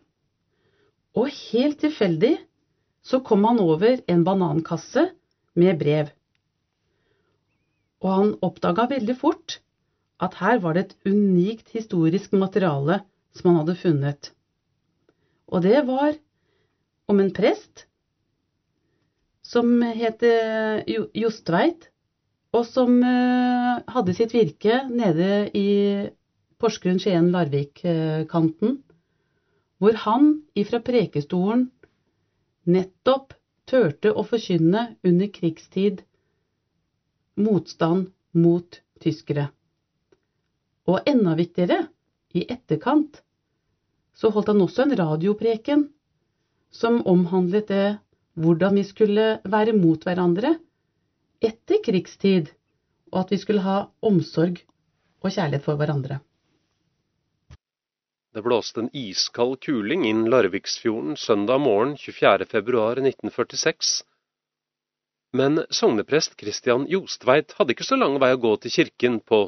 Og 1.19 1.29
helt 1.29 1.83
tilfeldig 1.83 2.39
så 3.05 3.21
kom 3.21 3.45
han 3.45 3.61
over 3.61 4.01
en 4.09 4.25
banankasse 4.25 5.09
med 5.61 5.79
brev. 5.81 6.11
Og 8.05 8.11
han 8.11 8.33
oppdaga 8.45 8.89
veldig 8.91 9.17
fort 9.21 9.59
at 10.25 10.37
her 10.41 10.61
var 10.63 10.77
det 10.77 10.85
et 10.87 11.11
unikt 11.13 11.75
historisk 11.75 12.33
materiale 12.37 13.03
som 13.37 13.51
han 13.51 13.61
hadde 13.63 13.81
funnet. 13.81 14.31
Og 15.53 15.65
det 15.67 15.85
var 15.89 16.15
om 17.11 17.21
en 17.21 17.33
prest 17.37 17.85
som 19.45 19.69
het 19.85 20.23
eh, 20.25 20.97
Jostveit, 21.21 21.91
og 22.55 22.65
som 22.65 22.97
eh, 23.05 23.83
hadde 23.93 24.15
sitt 24.17 24.33
virke 24.33 24.81
nede 24.89 25.51
i 25.53 25.69
Porsgrunn, 26.63 27.01
Skien, 27.03 27.29
Larvik-kanten, 27.35 28.79
hvor 29.83 29.99
han 30.07 30.31
ifra 30.57 30.81
prekestolen 30.81 31.67
nettopp 32.65 33.35
turte 33.69 34.13
å 34.13 34.25
forkynne 34.27 34.95
under 35.05 35.31
krigstid 35.33 36.03
motstand 37.41 38.11
mot 38.33 38.81
tyskere. 39.03 39.49
Og 40.89 41.01
enda 41.09 41.35
viktigere, 41.39 41.87
i 42.35 42.43
etterkant, 42.51 43.21
så 44.15 44.31
holdt 44.35 44.51
han 44.51 44.63
også 44.65 44.83
en 44.85 44.97
radiopreken 44.99 45.85
som 46.75 46.99
omhandlet 47.07 47.69
det 47.71 47.85
hvordan 48.35 48.75
vi 48.75 48.83
skulle 48.87 49.27
være 49.47 49.75
mot 49.77 50.03
hverandre 50.03 50.57
etter 51.45 51.79
krigstid, 51.85 52.51
og 53.13 53.21
at 53.23 53.35
vi 53.35 53.39
skulle 53.39 53.63
ha 53.63 53.85
omsorg 54.03 54.59
og 55.23 55.31
kjærlighet 55.31 55.63
for 55.63 55.79
hverandre. 55.79 56.19
Det 58.35 58.43
blåste 58.43 58.81
en 58.81 58.89
iskald 58.93 59.61
kuling 59.63 60.05
inn 60.09 60.25
Larviksfjorden 60.31 61.17
søndag 61.17 61.59
morgen 61.59 61.93
24. 61.97 62.47
februar 62.51 62.99
1946. 62.99 63.77
Men 65.33 65.61
sogneprest 65.71 66.35
Christian 66.41 66.89
Jostveit 66.91 67.55
hadde 67.55 67.77
ikke 67.77 67.87
så 67.87 67.95
lang 68.01 68.19
vei 68.19 68.33
å 68.35 68.41
gå 68.43 68.57
til 68.65 68.75
kirken 68.75 69.21
på 69.23 69.41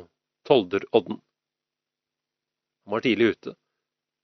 Tolderodden. 0.47 1.19
Han 2.87 2.95
var 2.95 3.03
tidlig 3.09 3.33
ute. 3.35 3.57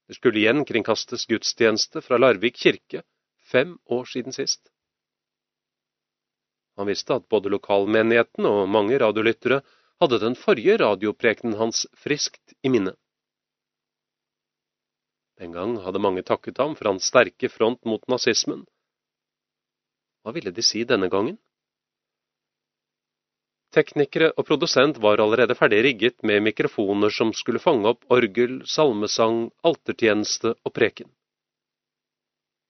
Det 0.07 0.21
skulle 0.21 0.38
igjen 0.45 0.62
kringkastes 0.71 1.26
gudstjeneste 1.26 2.07
fra 2.07 2.23
Larvik 2.23 2.62
kirke, 2.62 3.02
fem 3.42 3.75
år 3.90 4.07
siden 4.14 4.38
sist. 4.38 4.62
Han 6.78 6.87
visste 6.87 7.19
at 7.19 7.26
både 7.26 7.50
lokalmenigheten 7.50 8.47
og 8.47 8.69
mange 8.71 9.02
radiolyttere 9.02 9.64
hadde 9.99 10.23
den 10.23 10.38
forrige 10.38 10.78
radioprekenen 10.87 11.59
hans 11.59 11.88
friskt 11.99 12.54
i 12.62 12.71
minne. 12.71 12.95
Den 15.43 15.51
gang 15.51 15.73
hadde 15.83 15.99
mange 15.99 16.23
takket 16.23 16.61
ham 16.63 16.77
for 16.79 16.93
hans 16.93 17.09
sterke 17.11 17.49
front 17.51 17.81
mot 17.85 18.05
nazismen. 18.13 18.61
Hva 20.23 20.31
ville 20.37 20.53
de 20.55 20.63
si 20.63 20.85
denne 20.87 21.09
gangen? 21.11 21.41
Teknikere 23.75 24.29
og 24.37 24.47
produsent 24.47 25.01
var 25.03 25.19
allerede 25.25 25.57
ferdig 25.59 25.81
rigget 25.89 26.23
med 26.29 26.45
mikrofoner 26.47 27.11
som 27.11 27.33
skulle 27.35 27.63
fange 27.65 27.91
opp 27.91 28.07
orgel, 28.13 28.61
salmesang, 28.69 29.49
altertjeneste 29.67 30.55
og 30.63 30.75
preken. 30.79 31.11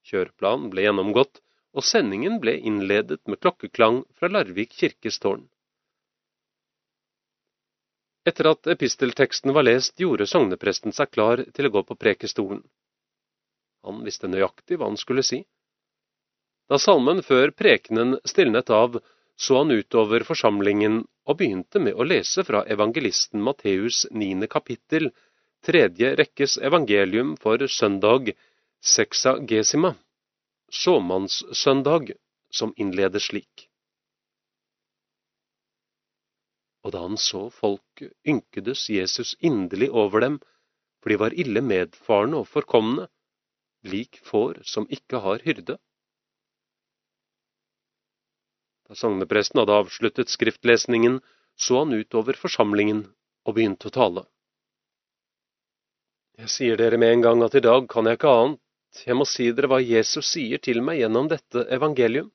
Kjøreplanen 0.09 0.71
ble 0.73 0.87
gjennomgått, 0.87 1.43
og 1.77 1.85
sendingen 1.85 2.41
ble 2.41 2.57
innledet 2.57 3.21
med 3.29 3.43
klokkeklang 3.43 4.01
fra 4.17 4.33
Larvik 4.33 4.73
kirkes 4.79 5.21
tårn. 5.21 5.45
Etter 8.25 8.49
at 8.53 8.69
epistelteksten 8.71 9.53
var 9.55 9.67
lest, 9.67 9.97
gjorde 10.01 10.29
sognepresten 10.31 10.95
seg 10.95 11.11
klar 11.11 11.43
til 11.55 11.67
å 11.67 11.73
gå 11.77 11.83
på 11.89 11.97
prekestolen. 11.99 12.63
Han 13.83 14.05
visste 14.07 14.31
nøyaktig 14.31 14.79
hva 14.79 14.91
han 14.91 15.01
skulle 15.01 15.25
si. 15.27 15.41
Da 16.71 16.79
salmen 16.79 17.25
før 17.27 17.51
prekenen 17.51 18.15
stilnet 18.25 18.71
av, 18.71 19.01
så 19.35 19.59
han 19.59 19.75
utover 19.75 20.23
forsamlingen 20.29 21.03
og 21.27 21.39
begynte 21.41 21.83
med 21.83 21.99
å 21.99 22.07
lese 22.07 22.45
fra 22.47 22.63
evangelisten 22.71 23.43
Matteus 23.43 24.05
niende 24.11 24.47
kapittel, 24.47 25.11
tredje 25.67 26.15
rekkes 26.19 26.59
evangelium 26.63 27.35
for 27.43 27.67
søndag 27.67 28.33
sexagesima, 28.83 29.95
såmannssøndag, 30.71 32.15
som 32.51 32.75
innleder 32.77 33.23
slik. 33.23 33.69
Og 36.83 36.95
da 36.95 37.03
han 37.05 37.19
så 37.21 37.47
folket, 37.55 38.13
ynkedes 38.27 38.89
Jesus 38.91 39.37
inderlig 39.41 39.91
over 39.91 40.25
dem, 40.25 40.41
for 41.03 41.13
de 41.13 41.19
var 41.21 41.35
ille 41.39 41.63
medfarne 41.63 42.43
og 42.43 42.49
forkomne, 42.51 43.07
lik 43.87 44.19
får 44.27 44.63
som 44.67 44.87
ikke 44.91 45.23
har 45.23 45.43
hyrde. 45.47 45.79
Da 48.87 48.99
sognepresten 48.99 49.63
hadde 49.63 49.79
avsluttet 49.83 50.31
skriftlesningen, 50.31 51.21
så 51.59 51.83
han 51.83 51.95
utover 51.95 52.39
forsamlingen 52.39 53.07
og 53.47 53.57
begynte 53.57 53.91
å 53.91 53.95
tale. 53.95 54.27
Jeg 56.39 56.51
sier 56.51 56.79
dere 56.81 56.99
med 56.99 57.15
en 57.15 57.25
gang 57.27 57.43
at 57.47 57.55
i 57.59 57.63
dag 57.65 57.87
kan 57.91 58.09
jeg 58.09 58.19
ikke 58.19 58.35
annet, 58.43 58.61
jeg 59.07 59.17
må 59.17 59.25
si 59.29 59.47
dere 59.57 59.71
hva 59.73 59.79
Jesus 59.81 60.29
sier 60.35 60.61
til 60.61 60.83
meg 60.85 61.01
gjennom 61.01 61.29
dette 61.31 61.65
evangelium. 61.73 62.29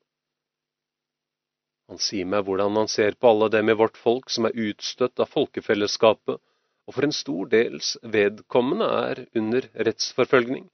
Han 1.88 2.00
sier 2.04 2.28
meg 2.28 2.44
hvordan 2.44 2.76
han 2.76 2.90
ser 2.92 3.16
på 3.16 3.30
alle 3.30 3.48
dem 3.52 3.70
i 3.72 3.76
vårt 3.80 3.96
folk 3.96 4.28
som 4.30 4.48
er 4.48 4.56
utstøtt 4.68 5.20
av 5.24 5.30
folkefellesskapet, 5.32 6.36
og 6.88 6.96
for 6.96 7.04
en 7.04 7.14
stor 7.16 7.48
dels 7.52 7.94
vedkommende 8.16 8.88
er 9.08 9.22
under 9.36 9.68
rettsforfølgning. 9.88 10.66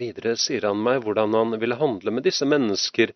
Videre 0.00 0.36
sier 0.40 0.64
han 0.68 0.80
meg 0.84 1.02
hvordan 1.04 1.36
han 1.36 1.58
ville 1.60 1.76
handle 1.80 2.12
med 2.16 2.24
disse 2.28 2.48
mennesker, 2.48 3.12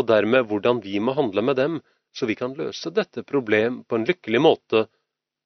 og 0.00 0.08
dermed 0.08 0.48
hvordan 0.48 0.80
vi 0.84 1.00
må 1.04 1.12
handle 1.16 1.44
med 1.44 1.58
dem, 1.60 1.80
så 2.12 2.28
vi 2.28 2.36
kan 2.36 2.56
løse 2.56 2.92
dette 2.92 3.24
problem 3.28 3.82
på 3.88 3.98
en 3.98 4.06
lykkelig 4.08 4.40
måte, 4.40 4.86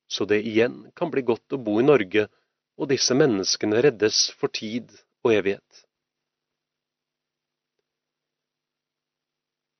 så 0.07 0.27
det 0.31 0.43
igjen 0.47 0.85
kan 0.99 1.11
bli 1.11 1.23
godt 1.27 1.55
å 1.55 1.63
bo 1.63 1.81
i 1.83 1.87
Norge, 1.87 2.29
og 2.79 2.91
disse 2.91 3.15
menneskene 3.19 3.83
reddes 3.83 4.29
for 4.39 4.53
tid 4.55 4.91
og 5.25 5.35
evighet. 5.35 5.86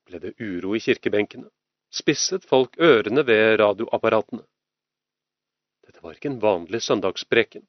Ble 0.07 0.21
det 0.23 0.35
uro 0.41 0.75
i 0.77 0.83
kirkebenkene, 0.83 1.49
spisset 1.91 2.47
folk 2.49 2.79
ørene 2.79 3.25
ved 3.27 3.59
radioapparatene. 3.61 4.45
Dette 5.87 6.03
var 6.03 6.17
ikke 6.17 6.33
en 6.33 6.43
vanlig 6.43 6.83
søndagspreken. 6.83 7.67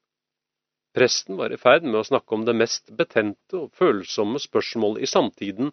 Presten 0.98 1.38
var 1.38 1.54
i 1.54 1.60
ferd 1.62 1.86
med 1.86 2.00
å 2.00 2.08
snakke 2.08 2.34
om 2.34 2.46
det 2.48 2.56
mest 2.58 2.90
betente 2.98 3.60
og 3.60 3.74
følsomme 3.78 4.42
spørsmålet 4.42 5.06
i 5.06 5.12
samtiden, 5.12 5.70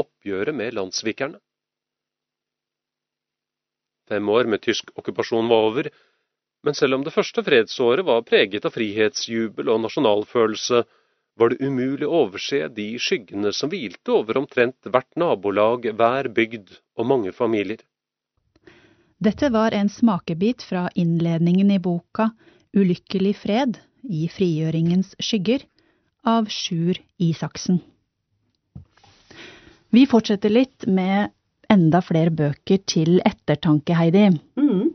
oppgjøret 0.00 0.56
med 0.56 0.74
landssvikerne. 0.78 1.40
Fem 4.08 4.28
år 4.28 4.48
med 4.52 4.62
tysk 4.64 4.90
okkupasjon 4.96 5.48
var 5.48 5.68
over, 5.68 5.88
men 6.64 6.76
selv 6.76 6.96
om 6.98 7.04
det 7.04 7.12
første 7.12 7.44
fredsåret 7.44 8.04
var 8.08 8.24
preget 8.24 8.64
av 8.64 8.72
frihetsjubel 8.72 9.68
og 9.72 9.82
nasjonalfølelse, 9.84 10.82
var 11.36 11.50
det 11.50 11.66
umulig 11.66 12.06
å 12.06 12.24
overse 12.24 12.68
de 12.76 12.94
skyggene 13.00 13.52
som 13.52 13.72
hvilte 13.72 14.14
over 14.14 14.38
omtrent 14.38 14.86
hvert 14.86 15.10
nabolag, 15.18 15.88
hver 15.98 16.30
bygd 16.34 16.76
og 16.98 17.08
mange 17.10 17.34
familier. 17.34 17.82
Dette 19.18 19.48
var 19.50 19.74
en 19.74 19.88
smakebit 19.88 20.62
fra 20.66 20.88
innledningen 20.94 21.70
i 21.70 21.80
boka 21.82 22.30
Ulykkelig 22.74 23.36
fred 23.38 23.76
i 24.10 24.26
frigjøringens 24.28 25.12
skygger 25.22 25.62
av 26.26 26.48
Sjur 26.50 26.98
Isaksen. 27.22 27.78
Vi 29.94 30.02
fortsetter 30.10 30.50
litt 30.50 30.88
med 30.90 31.30
enda 31.70 32.00
flere 32.02 32.32
bøker 32.34 32.82
til 32.90 33.20
ettertanke, 33.22 33.94
Heidi. 33.94 34.26
Mm. 34.58 34.90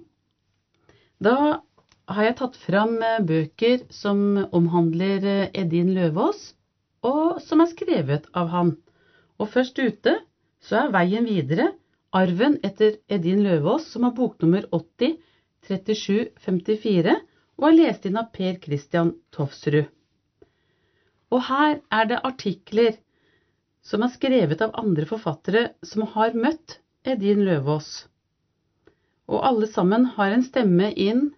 Da 1.23 1.61
har 2.09 2.25
jeg 2.25 2.37
tatt 2.39 2.57
fram 2.57 2.95
eh, 3.05 3.19
bøker 3.25 3.83
som 3.93 4.21
omhandler 4.55 5.25
eh, 5.25 5.49
Edin 5.61 5.91
Løvaas, 5.95 6.53
og 7.05 7.39
som 7.45 7.61
er 7.63 7.69
skrevet 7.71 8.25
av 8.35 8.49
han. 8.53 8.73
Og 9.39 9.51
først 9.53 9.79
ute 9.79 10.15
så 10.65 10.81
er 10.81 10.93
Veien 10.95 11.29
videre, 11.29 11.69
arven 12.15 12.57
etter 12.65 12.97
Edin 13.13 13.43
Løvaas, 13.45 13.87
som 13.93 14.07
har 14.07 14.15
boknummer 14.17 14.65
80 14.75 15.19
37 15.69 16.31
54, 16.41 17.15
og 17.59 17.67
er 17.67 17.77
lest 17.77 18.05
inn 18.07 18.17
av 18.19 18.31
Per 18.33 18.57
Christian 18.63 19.13
Tofsrud. 19.35 19.87
Og 21.29 21.43
her 21.45 21.77
er 21.93 22.07
det 22.09 22.21
artikler 22.25 22.95
som 23.85 24.01
er 24.03 24.11
skrevet 24.13 24.61
av 24.65 24.73
andre 24.79 25.05
forfattere 25.07 25.67
som 25.85 26.07
har 26.15 26.33
møtt 26.33 26.79
Edin 27.05 27.43
Løvaas. 27.45 28.07
Og 29.29 29.43
alle 29.45 29.69
sammen 29.69 30.07
har 30.15 30.33
en 30.33 30.45
stemme 30.45 30.89
inn 30.97 31.29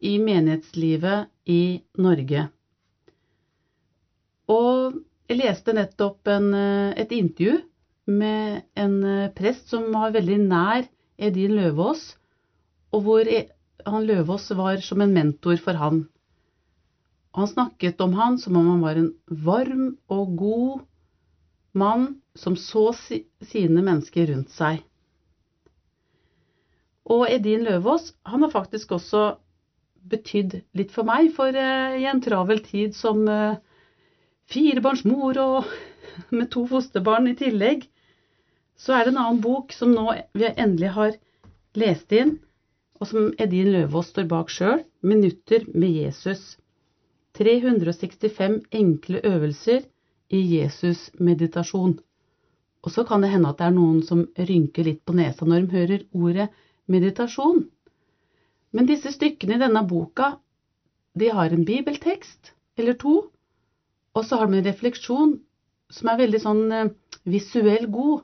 i 0.00 0.16
menighetslivet 0.22 1.28
i 1.50 1.82
Norge. 2.00 2.46
Og 4.50 4.96
jeg 5.30 5.38
leste 5.38 5.74
nettopp 5.76 6.28
en, 6.32 6.52
eh, 6.54 6.94
et 6.98 7.12
intervju 7.12 7.60
med 8.10 8.62
en 8.74 8.96
eh, 9.04 9.30
prest 9.36 9.70
som 9.70 9.90
var 9.94 10.14
veldig 10.16 10.38
nær 10.42 10.88
Edin 11.20 11.54
Løvaas, 11.54 12.16
og 12.90 13.04
hvor 13.04 13.28
e, 13.28 13.44
han 13.86 14.06
Løvaas 14.08 14.48
var 14.56 14.80
som 14.82 15.04
en 15.04 15.12
mentor 15.14 15.60
for 15.62 15.78
han. 15.78 16.08
Han 17.36 17.46
snakket 17.46 18.00
om 18.00 18.16
han 18.18 18.38
som 18.42 18.56
om 18.56 18.72
han 18.72 18.82
var 18.82 18.98
en 18.98 19.12
varm 19.28 19.84
og 20.10 20.36
god 20.36 20.80
mann 21.72 22.08
som 22.34 22.56
så 22.56 22.90
sine 22.96 23.84
mennesker 23.84 24.32
rundt 24.32 24.50
seg. 24.50 24.80
Og 27.10 27.28
Edin 27.30 27.62
Løvaas 27.66 28.10
han 28.26 28.42
har 28.42 28.50
faktisk 28.50 28.96
også 28.98 29.36
betydd 30.10 30.60
litt 30.78 30.92
for 30.94 31.08
meg. 31.08 31.30
For 31.36 31.54
uh, 31.54 31.96
i 31.98 32.06
en 32.10 32.22
travel 32.24 32.62
tid 32.64 32.96
som 32.96 33.22
uh, 33.28 33.58
firebarnsmor 34.50 35.40
og 35.42 35.72
med 36.36 36.50
to 36.54 36.66
fosterbarn 36.70 37.30
i 37.30 37.36
tillegg, 37.38 37.86
så 38.80 38.96
er 38.96 39.04
det 39.04 39.14
en 39.14 39.22
annen 39.24 39.42
bok 39.44 39.74
som 39.76 39.92
nå 39.92 40.14
vi 40.32 40.48
endelig 40.50 40.94
har 40.96 41.18
lest 41.76 42.12
inn, 42.16 42.38
og 43.00 43.08
som 43.08 43.30
Edin 43.40 43.70
Løvaas 43.72 44.10
står 44.12 44.26
bak 44.28 44.50
sjøl, 44.52 44.82
'Minutter 45.02 45.64
med 45.72 45.92
Jesus'. 45.92 46.56
365 47.38 48.60
enkle 48.74 49.20
øvelser 49.24 49.84
i 50.30 50.40
Jesus-meditasjon. 50.56 51.98
Og 52.82 52.90
så 52.90 53.04
kan 53.04 53.22
det 53.22 53.30
hende 53.30 53.50
at 53.50 53.60
det 53.60 53.66
er 53.68 53.76
noen 53.76 54.00
som 54.02 54.24
rynker 54.36 54.86
litt 54.88 55.04
på 55.04 55.14
nesa 55.16 55.46
når 55.46 55.66
de 55.66 55.76
hører 55.76 56.04
ordet 56.12 56.48
meditasjon. 56.90 57.64
Men 58.76 58.86
disse 58.86 59.12
stykkene 59.14 59.56
i 59.56 59.62
denne 59.62 59.82
boka, 59.88 60.36
de 61.18 61.30
har 61.34 61.50
en 61.50 61.66
bibeltekst 61.66 62.52
eller 62.78 62.96
to, 62.98 63.14
og 64.14 64.26
så 64.26 64.38
har 64.38 64.50
de 64.50 64.60
en 64.60 64.66
refleksjon 64.66 65.36
som 65.90 66.10
er 66.10 66.20
veldig 66.22 66.40
sånn 66.42 66.62
eh, 66.74 66.92
visuell 67.26 67.88
god. 67.90 68.22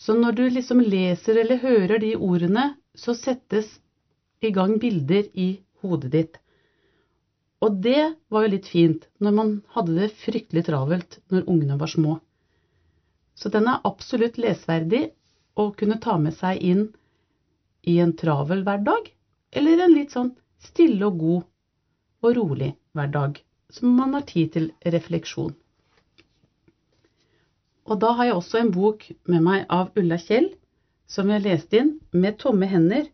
Så 0.00 0.16
når 0.18 0.38
du 0.38 0.44
liksom 0.48 0.80
leser 0.80 1.42
eller 1.42 1.60
hører 1.62 2.00
de 2.02 2.14
ordene, 2.16 2.72
så 2.94 3.14
settes 3.16 3.68
i 4.42 4.50
gang 4.52 4.78
bilder 4.82 5.28
i 5.38 5.62
hodet 5.84 6.10
ditt. 6.16 6.38
Og 7.62 7.78
det 7.84 8.14
var 8.32 8.44
jo 8.44 8.52
litt 8.56 8.68
fint 8.68 9.06
når 9.22 9.34
man 9.36 9.52
hadde 9.76 9.94
det 10.00 10.10
fryktelig 10.24 10.64
travelt 10.66 11.20
når 11.30 11.46
ungene 11.46 11.78
var 11.78 11.92
små. 11.92 12.16
Så 13.38 13.52
den 13.52 13.68
er 13.70 13.84
absolutt 13.86 14.40
lesverdig 14.40 15.06
å 15.54 15.70
kunne 15.76 16.00
ta 16.02 16.16
med 16.18 16.34
seg 16.34 16.58
inn 16.58 16.88
i 17.86 17.98
en 18.02 18.14
travel 18.18 18.64
hverdag, 18.66 19.12
eller 19.52 19.84
en 19.84 19.96
litt 19.96 20.14
sånn 20.14 20.32
stille 20.62 21.06
og 21.08 21.18
god 21.20 21.42
og 22.22 22.36
rolig 22.38 22.70
hverdag, 22.96 23.40
som 23.72 23.96
man 23.98 24.14
har 24.16 24.24
tid 24.28 24.52
til 24.54 24.70
refleksjon. 24.94 25.54
Og 27.90 27.98
da 28.02 28.12
har 28.16 28.28
jeg 28.28 28.38
også 28.38 28.60
en 28.60 28.72
bok 28.74 29.08
med 29.28 29.42
meg 29.42 29.64
av 29.72 29.90
Ulla 29.98 30.18
Kjell, 30.20 30.52
som 31.10 31.30
jeg 31.32 31.44
leste 31.44 31.80
inn 31.80 31.92
med 32.14 32.38
tomme 32.40 32.68
hender. 32.70 33.08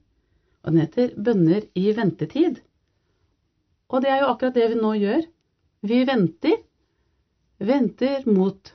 Og 0.63 0.75
den 0.75 0.83
heter 0.85 1.15
Bønner 1.17 1.65
i 1.79 1.87
ventetid. 1.97 2.61
Og 3.89 4.05
det 4.05 4.13
er 4.13 4.23
jo 4.23 4.33
akkurat 4.35 4.59
det 4.59 4.69
vi 4.75 4.79
nå 4.79 4.93
gjør. 5.01 5.25
Vi 5.89 6.03
venter. 6.05 6.59
Venter 7.59 8.27
mot 8.29 8.75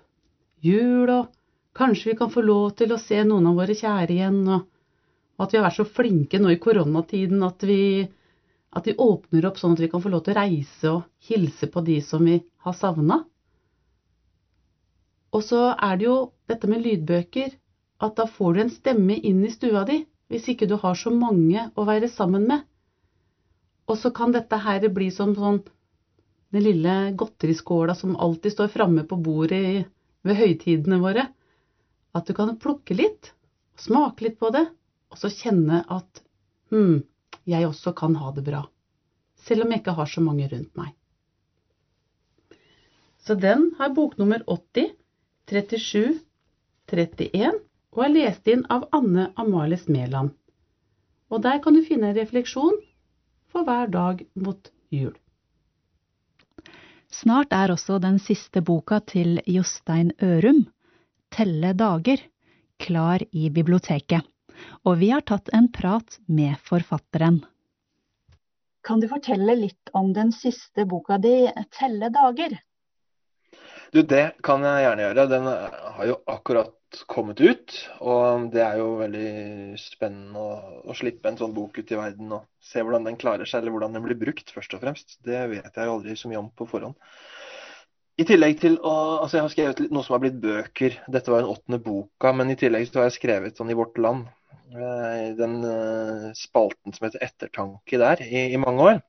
jul, 0.65 1.09
og 1.13 1.29
kanskje 1.77 2.11
vi 2.11 2.17
kan 2.19 2.31
få 2.33 2.41
lov 2.43 2.73
til 2.79 2.91
å 2.91 2.99
se 2.99 3.21
noen 3.23 3.51
av 3.51 3.59
våre 3.61 3.77
kjære 3.77 4.15
igjen. 4.15 4.41
Og 4.49 4.65
at 5.41 5.53
vi 5.53 5.57
har 5.57 5.65
vært 5.65 5.79
så 5.79 5.87
flinke 5.87 6.39
nå 6.41 6.51
i 6.53 6.59
koronatiden 6.61 7.41
at 7.45 7.65
vi, 7.65 8.05
at 8.73 8.87
vi 8.87 8.95
åpner 8.97 9.47
opp 9.49 9.59
sånn 9.61 9.75
at 9.75 9.83
vi 9.83 9.89
kan 9.91 10.03
få 10.03 10.11
lov 10.13 10.23
til 10.25 10.35
å 10.35 10.39
reise 10.39 10.91
og 10.91 11.29
hilse 11.29 11.69
på 11.73 11.83
de 11.85 11.99
som 12.05 12.25
vi 12.25 12.37
har 12.65 12.77
savna. 12.77 13.23
Og 15.33 15.41
så 15.41 15.71
er 15.73 15.97
det 15.97 16.05
jo 16.05 16.17
dette 16.49 16.69
med 16.69 16.83
lydbøker, 16.85 17.55
at 18.03 18.17
da 18.19 18.25
får 18.29 18.53
du 18.53 18.61
en 18.61 18.73
stemme 18.73 19.17
inn 19.25 19.41
i 19.45 19.53
stua 19.53 19.85
di 19.87 20.01
hvis 20.31 20.49
ikke 20.51 20.67
du 20.69 20.75
har 20.81 20.97
så 20.97 21.11
mange 21.13 21.67
å 21.77 21.85
være 21.87 22.09
sammen 22.09 22.45
med. 22.49 22.61
Og 23.89 23.97
så 23.99 24.09
kan 24.15 24.31
dette 24.33 24.57
her 24.63 24.85
bli 24.93 25.09
som 25.13 25.33
sånn 25.37 25.59
den 26.53 26.63
lille 26.63 26.93
godteriskåla 27.17 27.95
som 27.97 28.15
alltid 28.21 28.53
står 28.53 28.71
framme 28.73 29.03
på 29.09 29.17
bordet 29.17 29.85
ved 30.23 30.37
høytidene 30.37 30.99
våre. 31.01 31.25
At 32.13 32.27
du 32.29 32.33
kan 32.37 32.53
plukke 32.53 32.93
litt, 32.93 33.31
smake 33.79 34.27
litt 34.27 34.37
på 34.37 34.51
det, 34.53 34.67
og 35.13 35.19
så 35.21 35.29
kjenne 35.29 35.83
at 35.93 36.23
hm, 36.73 37.03
jeg 37.45 37.67
også 37.67 37.93
kan 37.97 38.17
ha 38.17 38.31
det 38.33 38.43
bra. 38.47 38.63
Selv 39.45 39.65
om 39.65 39.71
jeg 39.71 39.83
ikke 39.83 39.97
har 39.99 40.09
så 40.09 40.23
mange 40.25 40.47
rundt 40.49 40.73
meg. 40.79 40.93
Så 43.23 43.37
den 43.39 43.69
har 43.77 43.93
boknummer 43.95 44.43
80 44.47 44.95
37, 45.47 46.19
31 46.91 47.59
og 47.93 48.05
er 48.05 48.13
lest 48.13 48.47
inn 48.49 48.63
av 48.73 48.87
Anne 48.95 49.29
Amalie 49.39 49.77
Smeland. 49.77 50.31
Og 51.29 51.43
der 51.43 51.59
kan 51.61 51.75
du 51.75 51.83
finne 51.85 52.09
en 52.09 52.17
refleksjon 52.17 52.79
for 53.51 53.67
hver 53.67 53.91
dag 53.93 54.23
mot 54.33 54.71
jul. 54.93 55.13
Snart 57.13 57.53
er 57.53 57.69
også 57.75 57.99
den 58.01 58.17
siste 58.17 58.63
boka 58.65 58.99
til 59.05 59.37
Jostein 59.45 60.11
Ørum, 60.23 60.65
Telle 61.33 61.73
dager, 61.77 62.21
klar 62.81 63.21
i 63.31 63.49
biblioteket, 63.53 64.25
og 64.83 64.99
vi 65.01 65.09
har 65.13 65.25
tatt 65.27 65.51
en 65.53 65.69
prat 65.71 66.19
med 66.27 66.55
forfatteren. 66.67 67.41
Kan 68.83 68.99
du 68.99 69.07
fortelle 69.07 69.55
litt 69.55 69.91
om 69.95 70.11
den 70.15 70.33
siste 70.35 70.85
boka 70.85 71.17
di, 71.23 71.47
Telle 71.71 72.11
dager? 72.11 72.57
Du, 73.93 74.01
det 74.01 74.33
kan 74.43 74.63
jeg 74.65 74.83
gjerne 74.83 75.05
gjøre. 75.05 75.27
Den 75.31 75.47
har 75.47 76.07
jo 76.09 76.17
akkurat 76.33 77.03
kommet 77.07 77.41
ut. 77.41 77.75
Og 78.01 78.49
det 78.53 78.63
er 78.65 78.79
jo 78.81 78.89
veldig 78.99 79.77
spennende 79.79 80.41
å, 80.41 80.81
å, 80.83 80.95
slippe 80.97 81.29
en 81.29 81.39
sånn 81.39 81.53
bok 81.55 81.77
ut 81.79 81.93
i 81.93 81.99
verden 81.99 82.33
og 82.35 82.47
se 82.63 82.83
hvordan 82.83 83.07
den 83.07 83.19
klarer 83.21 83.49
seg, 83.49 83.61
eller 83.61 83.75
hvordan 83.75 83.95
den 83.95 84.05
blir 84.05 84.19
brukt, 84.19 84.51
først 84.53 84.75
og 84.75 84.83
fremst. 84.83 85.17
Det 85.25 85.45
vet 85.51 85.71
jeg 85.71 85.89
jo 85.89 85.95
aldri 85.99 86.17
så 86.19 86.31
mye 86.31 86.41
om 86.41 86.51
på 86.57 86.67
forhånd. 86.69 86.97
I 88.21 88.27
tillegg 88.29 88.59
til 88.61 88.75
å, 88.85 88.93
altså 89.23 89.39
Jeg 89.39 89.43
har 89.43 89.53
skrevet 89.55 89.79
noe 89.89 90.05
som 90.05 90.13
har 90.13 90.21
blitt 90.21 90.41
bøker. 90.41 90.99
Dette 91.09 91.33
var 91.33 91.41
den 91.41 91.53
åttende 91.53 91.79
boka. 91.81 92.33
Men 92.35 92.53
i 92.53 92.57
tillegg 92.59 92.89
så 92.89 93.01
har 93.01 93.09
jeg 93.09 93.19
skrevet 93.21 93.57
sånn 93.57 93.73
i 93.73 93.77
Vårt 93.77 93.97
Land. 94.01 94.27
Eh, 94.73 95.35
den 95.35 95.63
eh, 95.63 96.31
spalten 96.33 96.93
som 96.93 97.05
heter 97.05 97.23
Ettertanke 97.23 97.97
der, 97.97 98.23
i, 98.25 98.53
i 98.53 98.57
mange 98.57 98.81
år. 98.83 99.01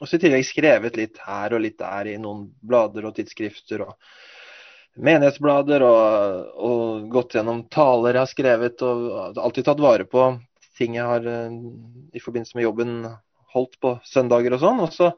Og 0.00 0.08
så 0.08 0.16
i 0.16 0.22
tillegg 0.22 0.46
skrevet 0.46 0.96
litt 0.98 1.18
her 1.26 1.54
og 1.56 1.64
litt 1.64 1.80
der 1.80 2.12
i 2.12 2.20
noen 2.22 2.46
blader 2.62 3.08
og 3.08 3.16
tidsskrifter 3.16 3.82
og 3.84 3.96
menighetsblader. 5.02 5.82
Og, 5.82 6.54
og 6.68 7.10
gått 7.12 7.34
gjennom 7.36 7.66
taler 7.72 8.14
jeg 8.14 8.22
har 8.22 8.30
skrevet, 8.30 8.86
og 8.86 9.42
alltid 9.42 9.66
tatt 9.68 9.82
vare 9.82 10.06
på 10.06 10.30
ting 10.78 10.96
jeg 11.00 11.08
har 11.10 11.26
eh, 11.28 11.60
i 12.14 12.22
forbindelse 12.22 12.58
med 12.58 12.68
jobben 12.68 12.98
holdt 13.56 13.78
på 13.82 13.96
søndager 14.06 14.54
og 14.54 14.62
sånn. 14.62 14.82
Og 14.86 14.94
så, 14.94 15.10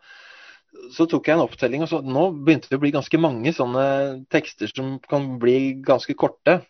så, 0.96 1.04
tok 1.04 1.28
jeg 1.28 1.36
en 1.36 1.44
opptelling, 1.44 1.84
og 1.84 1.92
så 1.92 2.00
nå 2.00 2.30
begynte 2.40 2.72
det 2.72 2.80
å 2.80 2.86
bli 2.86 2.96
ganske 2.96 3.20
mange 3.20 3.52
sånne 3.52 3.86
tekster 4.32 4.72
som 4.72 4.96
kan 5.12 5.34
bli 5.42 5.74
ganske 5.84 6.16
korte. 6.16 6.62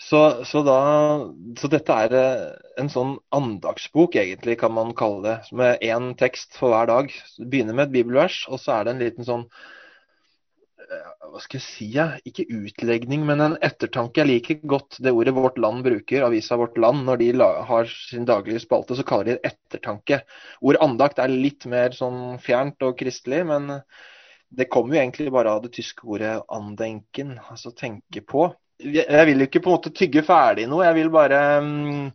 Så, 0.00 0.44
så, 0.44 0.62
da, 0.62 0.78
så, 1.58 1.68
dette 1.72 1.94
er 2.04 2.12
eh, 2.14 2.42
en 2.78 2.90
sånn 2.92 3.16
andagsbok, 3.34 4.14
egentlig, 4.20 4.54
kan 4.60 4.70
man 4.70 4.92
kalle 4.98 5.24
det. 5.24 5.38
Med 5.58 5.82
én 5.82 6.12
tekst 6.20 6.54
for 6.54 6.70
hver 6.70 6.86
dag. 6.86 7.10
Begynner 7.42 7.74
med 7.74 7.88
et 7.88 7.96
bibelvers, 7.96 8.44
og 8.46 8.62
så 8.62 8.76
er 8.76 8.86
det 8.86 8.92
en 8.94 9.02
liten 9.02 9.26
sånn 9.26 9.42
eh, 10.86 11.08
Hva 11.32 11.42
skal 11.42 11.58
jeg 11.58 11.64
si? 11.64 11.88
Ja? 11.96 12.06
Ikke 12.30 12.46
utlegning, 12.46 13.24
men 13.26 13.42
en 13.42 13.56
ettertanke. 13.58 14.22
Jeg 14.22 14.30
liker 14.30 14.60
godt 14.70 15.00
det 15.02 15.16
ordet 15.18 15.34
Vårt 15.34 15.58
Land 15.58 15.82
bruker, 15.88 16.28
avisa 16.28 16.60
Vårt 16.62 16.78
Land. 16.78 17.02
Når 17.08 17.18
de 17.24 17.32
har 17.72 17.90
sin 17.90 18.28
daglige 18.30 18.62
spalte, 18.62 18.94
så 18.94 19.06
kaller 19.08 19.32
de 19.32 19.36
det 19.40 19.50
ettertanke. 19.50 20.20
Ordet 20.62 20.84
andakt 20.86 21.18
er 21.18 21.34
litt 21.34 21.66
mer 21.66 21.98
sånn 21.98 22.38
fjernt 22.46 22.86
og 22.86 22.94
kristelig, 23.02 23.42
men 23.50 23.82
det 24.54 24.70
kommer 24.70 24.94
jo 24.94 25.02
egentlig 25.02 25.34
bare 25.34 25.58
av 25.58 25.66
det 25.66 25.74
tyske 25.74 26.06
ordet 26.06 26.38
'andenken', 26.46 27.34
altså 27.50 27.74
tenke 27.74 28.22
på 28.22 28.46
jeg 28.78 29.26
vil 29.26 29.44
ikke 29.44 29.62
på 29.62 29.70
en 29.70 29.76
måte 29.78 29.92
tygge 29.94 30.22
ferdig 30.26 30.68
noe. 30.70 30.86
Jeg 30.86 30.96
vil 31.00 31.10
bare 31.12 31.40
um, 31.62 32.10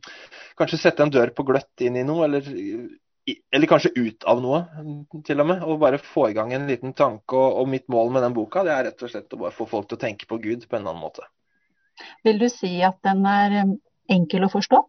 kanskje 0.59 0.79
sette 0.79 1.03
en 1.03 1.11
dør 1.11 1.33
på 1.35 1.45
gløtt 1.47 1.83
inn 1.83 1.97
i 1.99 2.05
noe, 2.07 2.27
eller, 2.27 2.47
eller, 3.27 3.67
kanskje 3.69 3.93
ut 3.97 4.27
av 4.29 4.39
noe, 4.43 4.63
til 5.27 5.43
og 5.43 5.49
med. 5.51 5.65
Og 5.67 5.81
bare 5.83 5.99
få 6.01 6.29
i 6.31 6.37
gang 6.37 6.53
en 6.55 6.69
liten 6.69 6.95
tanke. 6.95 7.35
Og, 7.35 7.59
og, 7.61 7.69
mitt 7.71 7.89
mål 7.91 8.13
med 8.15 8.25
den 8.25 8.37
boka 8.37 8.63
det 8.63 8.75
er 8.75 8.87
rett 8.89 9.03
og 9.03 9.11
slett 9.11 9.35
å 9.35 9.41
bare 9.43 9.55
få 9.55 9.67
folk 9.69 9.91
til 9.91 9.99
å 9.99 10.03
tenke 10.05 10.29
på 10.29 10.39
Gud 10.43 10.67
på 10.69 10.79
en 10.79 10.87
annen 10.87 11.03
måte. 11.03 11.27
Vil 12.25 12.39
du 12.41 12.47
si 12.49 12.79
at 12.85 13.03
den 13.05 13.27
er 13.29 13.59
enkel 14.11 14.47
å 14.47 14.51
forstå? 14.53 14.79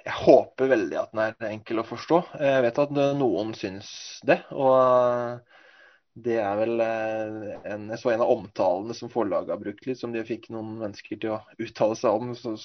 Jeg 0.00 0.16
håper 0.16 0.70
veldig 0.70 0.96
at 0.96 1.10
den 1.12 1.26
er 1.26 1.50
enkel 1.50 1.82
å 1.82 1.88
forstå. 1.88 2.22
Jeg 2.40 2.62
vet 2.64 2.78
at 2.86 2.92
noen 3.18 3.50
syns 3.58 3.90
det. 4.24 4.38
og 4.54 5.42
det 6.18 6.36
er 6.42 6.56
vel 6.58 6.80
eh, 6.82 7.50
en, 7.70 7.86
jeg 7.92 8.00
så 8.00 8.10
en 8.10 8.24
av 8.24 8.32
omtalene 8.32 8.94
som 8.96 9.12
forlaget 9.12 9.52
har 9.54 9.60
brukt 9.60 9.86
litt, 9.86 10.00
som 10.00 10.12
de 10.12 10.24
fikk 10.26 10.48
noen 10.50 10.72
mennesker 10.80 11.20
til 11.22 11.36
å 11.36 11.40
uttale 11.62 11.98
seg 11.98 12.16
om. 12.18 12.32
Så, 12.38 12.56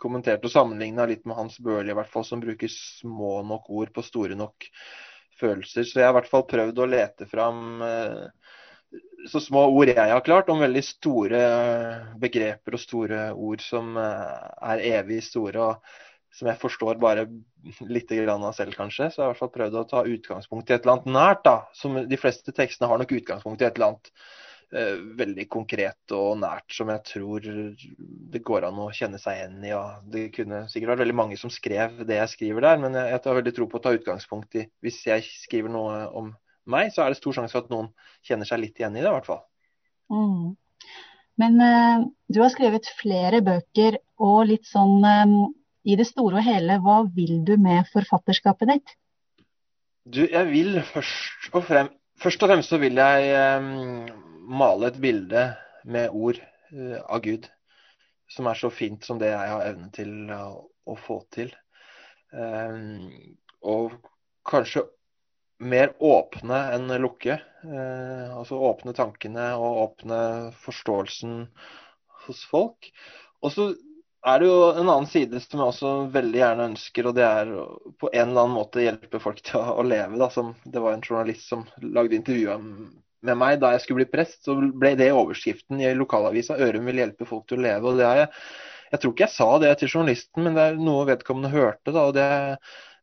kommenterte 0.00 0.50
og 0.50 0.54
sammenligna 0.54 1.06
litt 1.08 1.24
med 1.28 1.38
Hans 1.38 1.60
Børli, 1.62 1.92
i 1.94 1.98
hvert 1.98 2.10
fall, 2.10 2.26
som 2.26 2.42
bruker 2.42 2.72
små 2.72 3.38
nok 3.46 3.70
ord 3.70 3.92
på 3.94 4.04
store 4.06 4.38
nok 4.38 4.66
følelser. 5.38 5.86
Så 5.86 6.00
jeg 6.00 6.08
har 6.08 6.16
i 6.16 6.18
hvert 6.18 6.32
fall 6.32 6.48
prøvd 6.50 6.82
å 6.82 6.90
lete 6.90 7.28
fram 7.30 7.86
eh, 7.86 8.26
så 9.28 9.40
små 9.42 9.66
ord 9.76 9.92
jeg 9.92 10.10
har 10.10 10.24
klart, 10.26 10.50
om 10.50 10.62
veldig 10.62 10.84
store 10.84 11.40
begreper 12.20 12.76
og 12.76 12.82
store 12.82 13.22
ord 13.32 13.62
som 13.62 13.94
eh, 14.00 14.52
er 14.74 14.84
evig 14.98 15.22
store. 15.26 15.70
og 15.70 16.07
som 16.34 16.48
jeg 16.50 16.60
forstår 16.60 16.98
bare 17.00 17.26
litt 17.88 18.12
av 18.12 18.50
selv, 18.56 18.74
kanskje. 18.76 19.08
Så 19.10 19.20
jeg 19.20 19.24
har 19.24 19.30
i 19.30 19.32
hvert 19.32 19.42
fall 19.42 19.54
prøvd 19.54 19.78
å 19.80 19.86
ta 19.88 20.02
utgangspunkt 20.06 20.70
i 20.70 20.76
et 20.76 20.84
eller 20.84 20.98
annet 20.98 21.14
nært. 21.14 21.44
da, 21.44 21.56
som 21.74 21.96
De 22.08 22.20
fleste 22.20 22.54
tekstene 22.54 22.90
har 22.90 23.00
nok 23.00 23.14
utgangspunkt 23.16 23.62
i 23.62 23.66
et 23.66 23.78
eller 23.78 23.92
annet 23.92 24.10
eh, 24.76 25.00
veldig 25.22 25.48
konkret 25.50 26.14
og 26.14 26.38
nært 26.42 26.76
som 26.76 26.92
jeg 26.92 27.04
tror 27.08 27.48
det 27.48 28.44
går 28.44 28.68
an 28.68 28.82
å 28.84 28.90
kjenne 28.94 29.20
seg 29.22 29.40
igjen 29.40 29.64
i. 29.64 29.72
Ja. 29.72 29.82
Det 30.04 30.28
kunne 30.36 30.66
sikkert 30.68 30.94
vært 30.94 31.04
veldig 31.06 31.18
mange 31.24 31.40
som 31.40 31.52
skrev 31.52 32.04
det 32.08 32.20
jeg 32.20 32.34
skriver 32.36 32.68
der, 32.68 32.84
men 32.84 32.98
jeg, 33.00 33.14
jeg 33.16 33.24
tar 33.24 33.40
veldig 33.40 33.56
tro 33.56 33.68
på 33.68 33.80
å 33.80 33.86
ta 33.88 33.96
utgangspunkt 33.96 34.60
i 34.60 34.68
Hvis 34.84 35.02
jeg 35.08 35.26
skriver 35.42 35.72
noe 35.72 36.06
om 36.12 36.32
meg, 36.68 36.92
så 36.92 37.02
er 37.02 37.12
det 37.12 37.22
stor 37.22 37.38
sjanse 37.38 37.56
for 37.56 37.64
at 37.64 37.72
noen 37.72 37.92
kjenner 38.28 38.48
seg 38.48 38.60
litt 38.60 38.78
igjen 38.78 38.98
i 38.98 39.00
det, 39.00 39.08
i 39.08 39.14
hvert 39.16 39.28
fall. 39.28 39.44
Mm. 40.12 40.56
Men 41.38 41.62
uh, 41.62 42.02
du 42.28 42.42
har 42.42 42.50
skrevet 42.52 42.90
flere 42.98 43.40
bøker 43.46 43.96
og 44.20 44.50
litt 44.50 44.66
sånn 44.68 44.98
um 45.00 45.38
i 45.88 45.96
det 45.98 46.08
store 46.08 46.40
og 46.40 46.46
hele, 46.46 46.78
hva 46.84 47.00
vil 47.14 47.40
du 47.48 47.54
med 47.60 47.88
forfatterskapet 47.92 48.72
ditt? 48.74 48.96
Du, 50.08 50.22
jeg 50.24 50.48
vil 50.52 50.82
først 50.92 51.54
og 51.54 51.64
fremst 51.68 51.96
Først 52.18 52.42
og 52.42 52.50
fremst 52.50 52.72
så 52.72 52.80
vil 52.82 52.98
jeg 52.98 53.26
eh, 53.30 53.66
male 54.50 54.88
et 54.88 54.96
bilde 54.98 55.42
med 55.86 56.10
ord 56.10 56.40
eh, 56.42 56.96
av 56.98 57.20
Gud 57.22 57.44
som 58.26 58.48
er 58.50 58.58
så 58.58 58.72
fint 58.74 59.06
som 59.06 59.20
det 59.20 59.28
jeg 59.30 59.52
har 59.52 59.62
evne 59.68 59.86
til 59.94 60.32
å, 60.34 60.64
å 60.66 60.96
få 60.98 61.20
til. 61.30 61.52
Eh, 62.34 62.74
og 63.70 63.94
kanskje 64.50 64.82
mer 65.58 65.94
åpne 65.98 66.58
enn 66.74 66.90
lukke. 67.02 67.38
Uh, 67.64 68.38
altså 68.38 68.58
åpne 68.62 68.94
tankene 68.94 69.50
og 69.58 69.80
åpne 69.82 70.18
forståelsen 70.62 71.40
hos 72.26 72.42
folk. 72.50 72.90
Og 73.42 73.54
så 73.54 73.66
er 74.28 74.40
det 74.40 74.48
jo 74.48 74.56
en 74.70 74.88
annen 74.88 75.08
side 75.10 75.40
som 75.42 75.60
jeg 75.60 75.72
også 75.72 75.90
veldig 76.14 76.40
gjerne 76.40 76.68
ønsker, 76.72 77.08
og 77.08 77.16
det 77.18 77.26
er 77.26 77.52
på 78.00 78.10
en 78.12 78.24
eller 78.24 78.44
annen 78.44 78.56
måte 78.56 78.84
hjelpe 78.84 79.20
folk 79.22 79.42
til 79.44 79.60
å, 79.60 79.78
å 79.80 79.84
leve. 79.86 80.18
Da. 80.20 80.30
Som, 80.34 80.54
det 80.64 80.82
var 80.84 80.96
en 80.96 81.04
journalist 81.04 81.48
som 81.50 81.66
lagde 81.82 82.18
intervjuet 82.18 82.64
med 83.28 83.38
meg 83.38 83.58
da 83.62 83.72
jeg 83.74 83.84
skulle 83.84 84.04
bli 84.04 84.10
prest. 84.12 84.40
Så 84.46 84.56
ble 84.56 84.94
det 84.98 85.10
overskriften 85.14 85.82
i 85.82 85.94
lokalavisa 85.98 86.58
'Ørum 86.58 86.90
vil 86.90 87.02
hjelpe 87.02 87.28
folk 87.28 87.48
til 87.48 87.60
å 87.60 87.66
leve'. 87.66 87.92
og 87.92 88.00
det 88.00 88.06
er 88.08 88.22
jeg, 88.22 88.30
jeg 88.92 89.00
tror 89.00 89.12
ikke 89.14 89.26
jeg 89.26 89.36
sa 89.36 89.50
det 89.62 89.72
til 89.78 89.92
journalisten, 89.92 90.44
men 90.44 90.54
det 90.56 90.64
er 90.64 90.80
noe 90.80 91.08
vedkommende 91.08 91.52
hørte. 91.52 91.92
da, 91.92 92.06
og 92.08 92.14
det, 92.16 92.28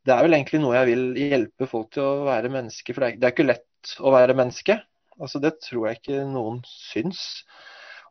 det 0.06 0.14
er 0.16 0.26
vel 0.26 0.38
egentlig 0.38 0.62
noe 0.64 0.76
jeg 0.80 0.92
vil 0.92 1.06
hjelpe 1.20 1.70
folk 1.70 1.92
til 1.94 2.04
å 2.06 2.26
være 2.26 2.54
menneske. 2.54 2.94
For 2.94 3.06
det 3.06 3.12
er, 3.12 3.22
det 3.22 3.30
er 3.30 3.36
ikke 3.36 3.50
lett 3.52 3.96
å 4.00 4.14
være 4.16 4.38
menneske. 4.38 4.80
Altså, 5.20 5.40
Det 5.40 5.56
tror 5.64 5.88
jeg 5.88 6.02
ikke 6.02 6.26
noen 6.28 6.62
syns. 6.68 7.22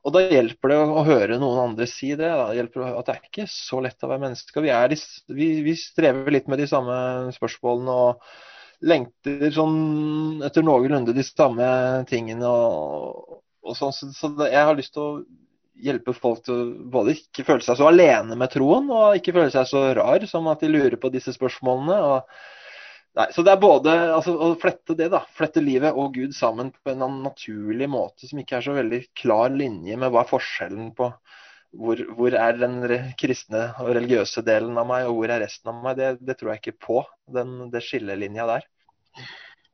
Og 0.05 0.13
da 0.13 0.21
hjelper 0.29 0.73
det 0.73 0.79
å 0.85 1.05
høre 1.07 1.39
noen 1.41 1.61
andre 1.63 1.87
si 1.89 2.11
det. 2.13 2.29
Da. 2.29 2.49
Det 2.51 2.59
hjelper 2.59 2.89
at 2.91 3.07
det 3.07 3.15
er 3.15 3.29
ikke 3.31 3.47
så 3.51 3.81
lett 3.85 4.05
å 4.05 4.11
være 4.11 4.25
menneske. 4.27 4.65
Vi, 4.65 4.73
er, 4.73 4.97
vi, 5.33 5.47
vi 5.65 5.77
strever 5.81 6.35
litt 6.35 6.51
med 6.51 6.61
de 6.61 6.69
samme 6.69 6.97
spørsmålene 7.37 7.95
og 8.09 8.27
lengter 8.85 9.49
sånn 9.55 10.45
etter 10.45 10.67
noenlunde 10.67 11.15
de 11.17 11.25
samme 11.25 11.69
tingene. 12.11 12.51
og, 12.51 13.41
og 13.65 13.79
sånn. 13.79 13.97
Så, 13.97 14.11
så 14.19 14.35
jeg 14.45 14.61
har 14.61 14.77
lyst 14.77 14.93
til 14.97 15.07
å 15.07 15.23
hjelpe 15.85 16.15
folk 16.17 16.45
til 16.45 16.55
å 16.55 16.67
både 16.93 17.17
ikke 17.17 17.47
føle 17.49 17.65
seg 17.65 17.81
så 17.81 17.89
alene 17.89 18.37
med 18.39 18.53
troen, 18.53 18.91
og 18.93 19.17
ikke 19.19 19.35
føle 19.35 19.55
seg 19.55 19.67
så 19.71 19.87
rar 19.97 20.29
som 20.31 20.47
at 20.53 20.63
de 20.63 20.71
lurer 20.71 21.01
på 21.01 21.11
disse 21.15 21.33
spørsmålene. 21.35 21.97
og 22.13 22.21
Nei, 23.15 23.29
så 23.31 23.45
det 23.47 23.53
er 23.53 23.63
både 23.63 23.93
altså, 24.17 24.35
å 24.35 24.55
flette 24.59 24.97
det, 24.99 25.07
da. 25.13 25.21
Flette 25.39 25.63
livet 25.63 25.95
og 25.95 26.17
Gud 26.17 26.35
sammen 26.35 26.73
på 26.75 26.91
en 26.91 27.21
naturlig 27.23 27.87
måte 27.91 28.27
som 28.27 28.41
ikke 28.43 28.59
er 28.59 28.67
så 28.67 28.75
veldig 28.75 29.01
klar 29.15 29.55
linje 29.55 29.99
med 30.01 30.11
hva 30.11 30.25
er 30.25 30.33
forskjellen 30.33 30.91
på 30.99 31.13
hvor, 31.79 32.01
hvor 32.17 32.35
er 32.39 32.59
den 32.59 32.77
kristne 33.19 33.69
og 33.83 33.95
religiøse 33.97 34.45
delen 34.47 34.79
av 34.79 34.87
meg, 34.87 35.09
og 35.09 35.19
hvor 35.19 35.33
er 35.35 35.43
resten 35.43 35.73
av 35.73 35.81
meg. 35.83 35.99
Det, 35.99 36.11
det 36.27 36.39
tror 36.39 36.53
jeg 36.53 36.63
ikke 36.63 36.87
på, 36.87 37.01
den 37.35 37.57
det 37.73 37.83
skillelinja 37.87 38.47
der. 38.51 38.69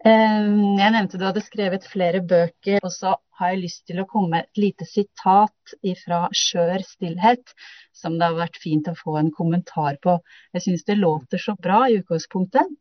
Jeg 0.00 0.92
nevnte 0.94 1.18
du 1.20 1.26
hadde 1.26 1.42
skrevet 1.44 1.84
flere 1.84 2.22
bøker, 2.24 2.78
og 2.80 2.92
så 2.94 3.12
har 3.36 3.52
jeg 3.52 3.64
lyst 3.66 3.82
til 3.88 4.00
å 4.00 4.06
komme 4.08 4.32
med 4.32 4.46
et 4.46 4.60
lite 4.62 4.86
sitat 4.88 5.74
fra 6.04 6.22
'Skjør 6.32 6.84
stillhet', 6.88 7.52
som 7.92 8.16
det 8.16 8.30
har 8.30 8.38
vært 8.38 8.56
fint 8.62 8.88
å 8.88 8.96
få 8.96 9.18
en 9.20 9.28
kommentar 9.32 10.00
på. 10.00 10.16
Jeg 10.56 10.64
syns 10.64 10.86
det 10.88 10.96
låter 11.00 11.40
så 11.40 11.56
bra 11.60 11.82
i 11.88 12.00
utgangspunktet. 12.00 12.72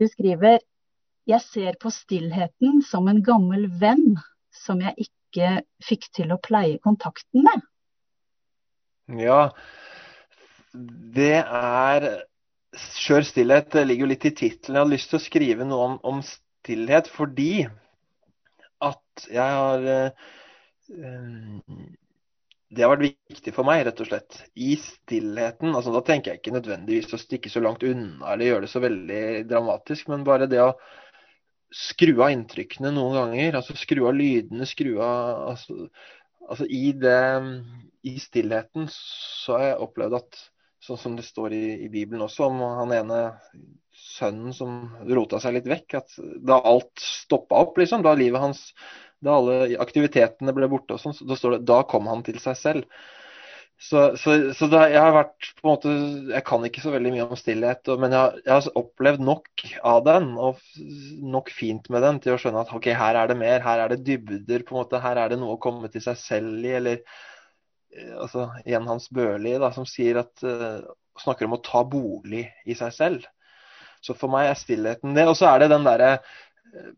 Du 0.00 0.06
skriver 0.08 0.60
jeg 1.28 1.44
ser 1.44 1.76
på 1.80 1.92
stillheten 1.94 2.80
som 2.86 3.08
en 3.10 3.20
gammel 3.24 3.66
venn 3.80 4.16
som 4.56 4.80
jeg 4.82 5.06
ikke 5.06 5.60
fikk 5.84 6.08
til 6.16 6.32
å 6.34 6.40
pleie 6.42 6.80
kontakten 6.82 7.44
med. 7.46 7.62
Ja, 9.20 9.50
det 10.72 11.42
er 11.44 12.10
Skjør 12.70 13.24
stillhet 13.26 13.74
ligger 13.82 14.04
jo 14.04 14.08
litt 14.12 14.24
i 14.28 14.30
tittelen. 14.30 14.76
Jeg 14.76 14.84
hadde 14.84 14.94
lyst 14.94 15.08
til 15.10 15.18
å 15.18 15.22
skrive 15.24 15.64
noe 15.66 15.86
om, 15.88 15.94
om 16.06 16.20
stillhet 16.22 17.08
fordi 17.10 17.64
at 18.86 19.24
jeg 19.26 19.56
har 19.56 19.88
øh, 19.90 20.12
det 22.70 22.84
har 22.84 22.92
vært 22.92 23.16
viktig 23.32 23.52
for 23.54 23.66
meg, 23.66 23.82
rett 23.86 24.00
og 24.02 24.06
slett. 24.06 24.36
I 24.54 24.76
stillheten. 24.78 25.74
altså 25.74 25.94
Da 25.94 26.02
tenker 26.06 26.32
jeg 26.32 26.40
ikke 26.40 26.54
nødvendigvis 26.54 27.14
å 27.16 27.18
stikke 27.18 27.50
så 27.50 27.62
langt 27.64 27.82
unna 27.86 28.34
eller 28.34 28.46
gjøre 28.46 28.66
det 28.66 28.70
så 28.70 28.82
veldig 28.84 29.22
dramatisk, 29.50 30.10
men 30.12 30.26
bare 30.26 30.46
det 30.50 30.62
å 30.62 30.76
skru 31.74 32.14
av 32.20 32.30
inntrykkene 32.34 32.92
noen 32.94 33.18
ganger. 33.18 33.58
altså 33.58 33.74
Skru 33.78 34.04
av 34.06 34.14
lydene, 34.18 34.68
skru 34.70 34.92
av 35.02 35.50
altså, 35.50 35.90
altså 36.46 36.68
i, 36.70 36.92
det, 36.94 37.18
I 38.06 38.14
stillheten 38.22 38.86
så 38.94 39.58
har 39.58 39.66
jeg 39.72 39.82
opplevd 39.88 40.20
at 40.20 40.40
sånn 40.86 41.02
som 41.02 41.18
det 41.18 41.26
står 41.26 41.52
i, 41.56 41.64
i 41.86 41.90
Bibelen 41.92 42.24
også, 42.24 42.48
om 42.48 42.62
han 42.78 42.94
ene 42.96 43.20
sønnen 44.00 44.54
som 44.56 44.78
rota 45.10 45.40
seg 45.42 45.58
litt 45.58 45.68
vekk, 45.68 45.98
at 45.98 46.14
da 46.46 46.62
alt 46.70 47.02
stoppa 47.02 47.58
opp, 47.66 47.76
liksom, 47.82 48.06
da 48.06 48.14
livet 48.16 48.40
hans 48.40 48.62
da 49.24 49.36
alle 49.36 49.78
aktivitetene 49.82 50.54
ble 50.56 50.68
borte, 50.72 50.96
og 50.96 51.02
sånn, 51.02 51.16
så 51.16 51.26
da 51.28 51.36
står 51.38 51.58
det 51.58 51.64
'da 51.68 51.82
kom 51.88 52.08
han 52.10 52.22
til 52.26 52.38
seg 52.42 52.58
selv'. 52.58 52.86
Så, 53.80 54.00
så, 54.20 54.34
så 54.52 54.66
da, 54.68 54.82
jeg 54.92 55.00
har 55.00 55.14
vært 55.14 55.46
på 55.56 55.62
en 55.64 55.70
måte 55.70 55.92
Jeg 56.34 56.44
kan 56.44 56.64
ikke 56.68 56.82
så 56.84 56.90
veldig 56.92 57.12
mye 57.14 57.24
om 57.24 57.38
stillhet, 57.38 57.80
og, 57.88 58.02
men 58.02 58.12
jeg 58.12 58.20
har, 58.20 58.34
jeg 58.44 58.52
har, 58.52 58.66
opplevd 58.76 59.22
nok 59.24 59.62
av 59.88 60.02
den, 60.04 60.26
og 60.36 60.60
nok 61.36 61.48
fint 61.56 61.88
med 61.88 62.04
den, 62.04 62.18
til 62.20 62.34
å 62.34 62.40
skjønne 62.42 62.66
at 62.66 62.74
ok, 62.76 62.90
her 62.92 63.16
er 63.22 63.30
det 63.30 63.38
mer. 63.40 63.64
Her 63.64 63.86
er 63.86 63.94
det 63.94 64.02
dybder. 64.04 64.66
på 64.68 64.76
en 64.76 64.82
måte, 64.82 65.00
Her 65.00 65.22
er 65.22 65.32
det 65.32 65.40
noe 65.40 65.56
å 65.56 65.62
komme 65.64 65.88
til 65.88 66.04
seg 66.04 66.20
selv 66.20 66.60
i. 66.60 66.74
Eller 66.76 67.00
eh, 67.96 68.12
altså, 68.20 68.50
igjen 68.66 68.88
Hans 68.90 69.08
Børli, 69.16 69.56
da, 69.64 69.72
som 69.72 69.88
sier 69.88 70.20
at 70.26 70.44
uh, 70.44 70.84
snakker 71.24 71.48
om 71.48 71.56
å 71.56 71.62
ta 71.64 71.80
bolig 71.80 72.50
i 72.68 72.76
seg 72.76 72.92
selv. 72.92 73.24
Så 74.04 74.12
for 74.12 74.32
meg 74.32 74.50
er 74.50 74.60
stillheten 74.60 75.16
det. 75.16 75.24
Og 75.24 75.40
så 75.40 75.48
er 75.54 75.64
det 75.64 75.72
den 75.72 75.88
derre 75.88 76.18
uh, 76.20 76.92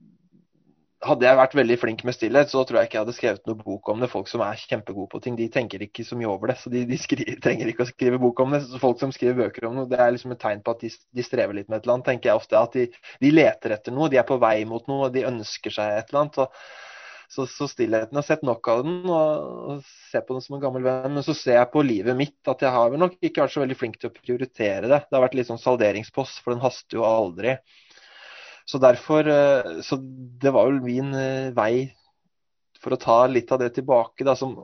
hadde 1.03 1.27
jeg 1.27 1.39
vært 1.39 1.55
veldig 1.59 1.77
flink 1.81 2.03
med 2.07 2.15
stillhet, 2.15 2.51
så 2.53 2.63
tror 2.67 2.79
jeg 2.79 2.89
ikke 2.89 2.97
jeg 2.97 3.03
hadde 3.03 3.15
skrevet 3.17 3.49
noe 3.49 3.59
bok 3.59 3.89
om 3.91 4.03
det. 4.03 4.09
Folk 4.13 4.29
som 4.31 4.45
er 4.47 4.61
kjempegode 4.61 5.11
på 5.11 5.21
ting, 5.25 5.37
de 5.39 5.49
tenker 5.51 5.83
ikke 5.83 6.05
så 6.07 6.19
mye 6.19 6.31
over 6.31 6.53
det. 6.53 6.59
Så 6.63 6.71
de, 6.71 6.85
de 6.87 6.99
skriver, 7.01 7.39
trenger 7.45 7.73
ikke 7.73 7.87
å 7.87 7.91
skrive 7.91 8.21
bok 8.23 8.43
om 8.45 8.55
det. 8.55 8.63
Så 8.69 8.81
folk 8.83 9.03
som 9.03 9.15
skriver 9.15 9.41
bøker 9.41 9.67
om 9.69 9.81
noe, 9.81 9.91
det 9.91 9.99
er 9.99 10.15
liksom 10.15 10.37
et 10.37 10.43
tegn 10.43 10.63
på 10.63 10.77
at 10.77 10.85
de, 10.85 10.93
de 10.93 11.27
strever 11.27 11.59
litt 11.59 11.69
med 11.69 11.81
et 11.81 11.89
eller 11.89 11.99
annet, 11.99 12.09
tenker 12.13 12.31
jeg 12.31 12.43
ofte. 12.45 12.63
At 12.63 12.79
de, 12.79 12.87
de, 13.25 13.35
leter 13.35 13.75
etter 13.75 13.97
noe, 13.97 14.11
de 14.13 14.23
er 14.23 14.29
på 14.29 14.39
vei 14.43 14.57
mot 14.69 14.87
noe, 14.91 15.11
de 15.15 15.27
ønsker 15.27 15.75
seg 15.75 15.99
et 15.99 16.13
eller 16.13 16.23
annet. 16.23 16.41
Og, 16.45 16.65
så, 17.33 17.47
så, 17.49 17.67
stillheten 17.73 18.19
har 18.19 18.27
sett 18.29 18.43
nok 18.47 18.69
av 18.69 18.83
den, 18.87 18.99
og, 19.09 19.53
og 19.73 19.87
ser 20.13 20.23
på 20.29 20.37
den 20.37 20.45
som 20.45 20.59
en 20.59 20.63
gammel 20.63 20.87
venn. 20.87 21.15
Men 21.17 21.27
så 21.27 21.35
ser 21.35 21.59
jeg 21.59 21.73
på 21.75 21.83
livet 21.87 22.19
mitt 22.19 22.53
at 22.53 22.63
jeg 22.63 22.75
har 22.75 22.93
vel 22.93 23.03
nok 23.03 23.19
ikke 23.19 23.43
vært 23.43 23.57
så 23.57 23.65
veldig 23.65 23.79
flink 23.81 23.99
til 23.99 24.13
å 24.13 24.19
prioritere 24.21 24.87
det. 24.87 25.07
Det 25.09 25.19
har 25.19 25.25
vært 25.27 25.41
litt 25.41 25.51
sånn 25.51 25.63
salderingspost, 25.63 26.45
for 26.45 26.55
den 26.55 26.63
haster 26.63 27.01
jo 27.01 27.09
aldri. 27.09 27.57
Så 28.65 28.79
derfor 28.79 29.29
eh, 29.29 29.81
Så 29.83 29.99
det 30.43 30.53
var 30.55 30.71
vel 30.71 30.81
min 30.85 31.15
eh, 31.15 31.51
vei 31.57 31.93
for 32.83 32.97
å 32.97 32.99
ta 32.99 33.19
litt 33.31 33.53
av 33.55 33.61
det 33.63 33.69
tilbake, 33.77 34.25
da, 34.27 34.33
som, 34.35 34.57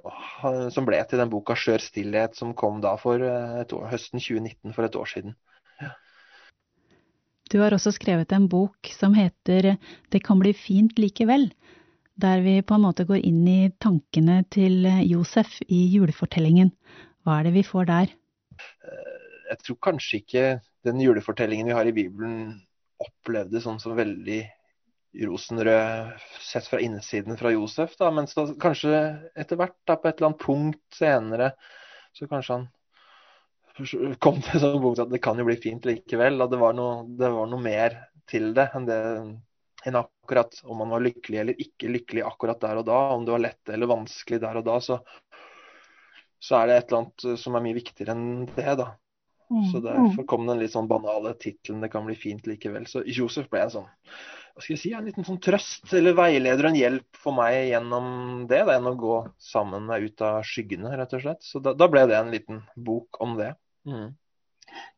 som 0.74 0.87
ble 0.88 0.98
til 1.06 1.20
den 1.20 1.30
boka 1.30 1.54
'Skjør 1.54 1.84
stillhet', 1.84 2.34
som 2.34 2.50
kom 2.58 2.80
da 2.82 2.96
for 2.98 3.22
eh, 3.22 3.61
år, 3.62 3.84
høsten 3.92 4.18
2019, 4.18 4.74
for 4.74 4.88
et 4.88 4.98
år 4.98 5.06
siden. 5.06 5.37
Ja. 5.78 5.92
Du 7.46 7.61
har 7.62 7.76
også 7.76 7.94
skrevet 7.94 8.34
en 8.34 8.48
bok 8.50 8.90
som 8.90 9.14
heter 9.14 9.76
'Det 10.11 10.22
kan 10.26 10.42
bli 10.42 10.50
fint 10.50 10.98
likevel', 10.98 11.52
der 12.18 12.42
vi 12.42 12.58
på 12.58 12.74
en 12.74 12.82
måte 12.88 13.06
går 13.06 13.22
inn 13.22 13.46
i 13.46 13.70
tankene 13.78 14.42
til 14.50 14.82
Josef 15.06 15.61
i 15.70 15.87
julefortellingen. 15.94 16.74
Hva 17.22 17.38
er 17.38 17.46
det 17.46 17.54
vi 17.54 17.62
får 17.62 17.87
der? 17.87 18.11
Jeg 19.48 19.58
tror 19.62 19.78
kanskje 19.78 20.18
ikke 20.18 20.46
den 20.82 20.98
julefortellingen 21.00 21.70
vi 21.70 21.78
har 21.78 21.87
i 21.87 21.94
Bibelen 21.94 22.58
opplevde 23.02 23.61
sånn 23.62 23.80
som 23.82 23.96
veldig 23.98 24.40
rosenrød 25.28 26.18
sett 26.44 26.66
fra 26.68 26.80
innsiden 26.84 27.38
fra 27.40 27.52
Josef. 27.54 27.96
Da, 27.98 28.11
mens 28.14 28.34
da, 28.37 28.46
kanskje 28.61 28.98
etter 29.38 29.61
hvert, 29.61 29.76
da, 29.88 29.96
på 29.96 30.11
et 30.11 30.18
eller 30.18 30.30
annet 30.32 30.42
punkt 30.42 30.98
senere, 30.98 31.52
så 32.16 32.28
kanskje 32.30 32.58
han 32.58 32.68
kom 34.22 34.40
til 34.42 34.62
sånn 34.62 34.80
punkt 34.82 35.02
at 35.04 35.11
det 35.12 35.22
kan 35.22 35.38
jo 35.38 35.46
bli 35.48 35.58
fint 35.62 35.87
likevel. 35.88 36.40
Da 36.40 36.48
det 36.50 36.61
var 36.61 36.76
noe, 36.76 37.04
det 37.18 37.30
var 37.34 37.50
noe 37.50 37.62
mer 37.62 37.98
til 38.28 38.50
det 38.56 38.68
enn, 38.76 38.88
det 38.88 38.98
enn 39.87 39.98
akkurat 40.00 40.58
om 40.66 40.82
man 40.82 40.90
var 40.92 41.04
lykkelig 41.04 41.40
eller 41.40 41.61
ikke 41.62 41.90
lykkelig 41.94 42.24
akkurat 42.26 42.61
der 42.61 42.80
og 42.82 42.88
da. 42.88 43.00
Om 43.14 43.26
det 43.26 43.37
var 43.37 43.44
lett 43.44 43.74
eller 43.74 43.90
vanskelig 43.90 44.42
der 44.42 44.61
og 44.61 44.66
da, 44.66 44.78
så, 44.84 44.98
så 46.42 46.61
er 46.61 46.68
det 46.68 46.78
et 46.78 46.90
eller 46.90 47.04
annet 47.04 47.40
som 47.40 47.56
er 47.56 47.64
mye 47.66 47.78
viktigere 47.78 48.16
enn 48.16 48.48
det. 48.56 48.72
da. 48.82 48.92
Så 49.48 49.78
mm, 49.78 49.84
derfor 49.84 50.22
mm. 50.22 50.26
kom 50.28 50.48
den 50.48 50.61
litt 50.61 50.74
sånn 50.74 50.90
banale 50.90 51.32
tittelen 51.40 51.80
'Det 51.80 51.88
kan 51.92 52.04
bli 52.04 52.16
fint 52.18 52.44
likevel'. 52.46 52.88
Så 52.88 53.00
Josef 53.06 53.48
ble 53.48 53.62
en 53.64 53.72
sånn 53.78 53.88
hva 54.58 54.64
skal 54.64 54.74
jeg 54.74 54.80
si, 54.82 54.90
en 54.92 55.04
liten 55.06 55.22
sånn 55.22 55.38
trøst 55.38 55.92
eller 55.94 56.16
veileder 56.18 56.66
og 56.66 56.72
en 56.72 56.78
hjelp 56.80 57.18
for 57.22 57.37
meg 57.37 57.68
gjennom 57.68 58.08
det. 58.50 58.64
Da, 58.66 58.74
enn 58.74 58.90
å 58.90 58.96
gå 58.98 59.18
sammen 59.38 59.84
med 59.87 60.02
ut 60.02 60.24
av 60.26 60.40
skyggene, 60.42 60.96
rett 60.98 61.14
og 61.14 61.22
slett. 61.22 61.44
Så 61.46 61.62
da, 61.62 61.76
da 61.78 61.87
ble 61.87 62.02
det 62.11 62.16
en 62.18 62.32
liten 62.34 62.64
bok 62.74 63.20
om 63.22 63.37
det. 63.38 63.52
Mm. 63.87 64.16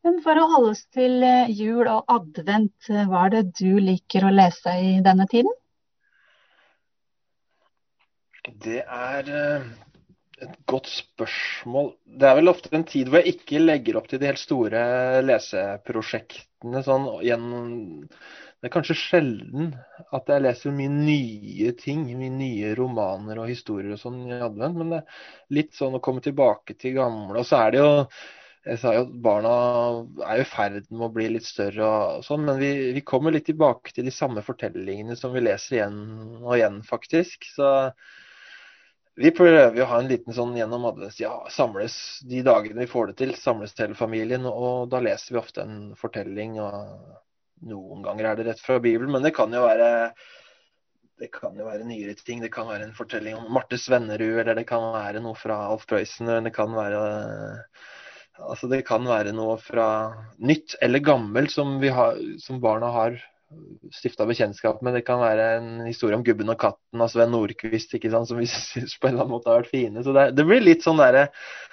Men 0.00 0.16
for 0.24 0.40
å 0.40 0.46
holde 0.54 0.72
oss 0.72 0.80
til 0.96 1.20
eh, 1.26 1.52
jul 1.52 1.84
og 1.92 2.08
advent, 2.08 2.88
eh, 2.88 3.04
hva 3.04 3.26
er 3.26 3.34
det 3.36 3.42
du 3.60 3.76
liker 3.84 4.24
å 4.24 4.32
lese 4.32 4.72
i 4.80 4.96
denne 5.04 5.28
tiden? 5.28 5.52
Det 8.64 8.80
er 8.80 9.28
eh, 9.28 9.68
et 10.44 10.54
godt 10.70 10.88
spørsmål. 10.90 11.92
Det 12.20 12.28
er 12.28 12.36
vel 12.38 12.52
ofte 12.52 12.72
en 12.76 12.86
tid 12.88 13.10
hvor 13.10 13.20
jeg 13.20 13.36
ikke 13.36 13.62
legger 13.62 13.98
opp 14.00 14.08
til 14.10 14.20
de 14.20 14.28
helt 14.30 14.40
store 14.40 14.82
leseprosjektene. 15.24 16.82
Sånn, 16.86 17.06
det 17.20 18.68
er 18.68 18.74
kanskje 18.74 18.98
sjelden 18.98 19.70
at 20.16 20.28
jeg 20.32 20.44
leser 20.44 20.76
mye 20.76 20.92
nye 20.92 21.70
ting, 21.80 22.04
mye 22.18 22.32
nye 22.34 22.74
romaner 22.78 23.40
og 23.40 23.48
historier 23.52 23.94
og 23.96 24.02
sånn 24.02 24.26
i 24.28 24.36
advent. 24.36 24.80
Men 24.80 24.92
det 24.94 25.00
er 25.00 25.56
litt 25.60 25.72
sånn 25.76 25.96
å 25.96 26.02
komme 26.04 26.24
tilbake 26.24 26.76
til 26.80 26.98
gamle. 26.98 27.40
Og 27.40 27.48
så 27.48 27.64
er 27.64 27.74
det 27.74 27.82
jo 27.82 27.94
jeg 28.68 28.76
sa 28.82 28.90
jo 28.92 29.06
at 29.06 29.12
barna 29.24 29.50
er 30.28 30.42
i 30.42 30.48
ferd 30.48 30.90
med 30.92 31.06
å 31.06 31.14
bli 31.14 31.30
litt 31.32 31.46
større, 31.48 31.86
og 31.86 32.24
sånn, 32.26 32.42
men 32.44 32.58
vi, 32.60 32.68
vi, 32.92 33.00
kommer 33.08 33.32
litt 33.32 33.46
tilbake 33.48 33.94
til 33.96 34.04
de 34.04 34.12
samme 34.12 34.42
fortellingene 34.44 35.16
som 35.16 35.32
vi 35.32 35.40
leser 35.40 35.78
igjen 35.78 35.96
og 36.42 36.58
igjen, 36.58 36.76
faktisk. 36.84 37.48
Så 37.54 37.70
vi 39.20 39.30
prøver 39.36 39.76
å 39.82 39.88
ha 39.90 40.00
en 40.00 40.08
liten 40.08 40.34
sånn 40.34 40.54
gjennom 40.56 40.86
adventstida, 40.88 41.28
ja, 41.28 41.52
samles 41.52 41.94
de 42.28 42.40
dagene 42.46 42.86
vi 42.86 42.90
får 42.90 43.10
det 43.10 43.16
til, 43.20 43.34
samles 43.36 43.74
hele 43.78 43.96
familien. 43.98 44.46
Og 44.48 44.88
da 44.92 45.02
leser 45.04 45.34
vi 45.34 45.40
ofte 45.42 45.64
en 45.66 45.78
fortelling. 46.00 46.56
og 46.64 47.66
Noen 47.68 48.04
ganger 48.06 48.30
er 48.30 48.38
det 48.38 48.46
rett 48.48 48.62
fra 48.64 48.78
Bibelen, 48.80 49.12
men 49.12 49.26
det 49.26 49.34
kan 49.36 49.52
jo 49.52 49.66
være 49.66 49.90
kan 51.28 51.52
jo 51.58 51.66
være 51.66 51.84
nyere 51.84 52.14
ting. 52.16 52.40
Det 52.40 52.48
kan 52.52 52.68
være 52.70 52.86
en 52.88 52.96
fortelling 52.96 53.36
om 53.36 53.50
Marte 53.52 53.76
Svennerud, 53.76 54.38
eller 54.40 54.56
det 54.56 54.64
kan 54.70 54.86
være 54.94 55.20
noe 55.20 55.36
fra 55.36 55.58
Alf 55.68 55.84
Prøysen. 55.90 56.30
Det 56.46 56.54
kan 56.56 56.72
være 56.72 57.02
altså 58.40 58.70
det 58.72 58.86
kan 58.88 59.04
være 59.04 59.34
noe 59.36 59.58
fra 59.60 59.86
nytt 60.40 60.78
eller 60.80 61.04
gammelt 61.04 61.52
som, 61.52 61.76
har, 61.82 62.16
som 62.40 62.60
barna 62.62 62.88
har 62.94 63.20
stifta 63.94 64.26
bekjentskap 64.28 64.82
med. 64.82 64.94
Det 64.98 65.04
kan 65.06 65.20
være 65.22 65.46
en 65.58 65.70
historie 65.86 66.18
om 66.18 66.24
gubben 66.26 66.52
og 66.52 66.60
katten 66.60 67.02
av 67.02 67.10
Sven 67.12 67.32
Nordquist, 67.34 67.94
ikke 67.96 68.12
sant, 68.12 68.30
som 68.30 68.40
vi 68.40 68.48
syns 68.50 68.96
på 68.98 69.08
en 69.08 69.14
eller 69.14 69.26
annen 69.26 69.36
måte 69.36 69.50
har 69.50 69.62
vært 69.62 69.74
fine. 69.74 70.04
Så 70.06 70.14
det, 70.16 70.30
det 70.38 70.46
blir 70.48 70.62
litt 70.64 70.86
sånn 70.86 71.00
der, 71.02 71.26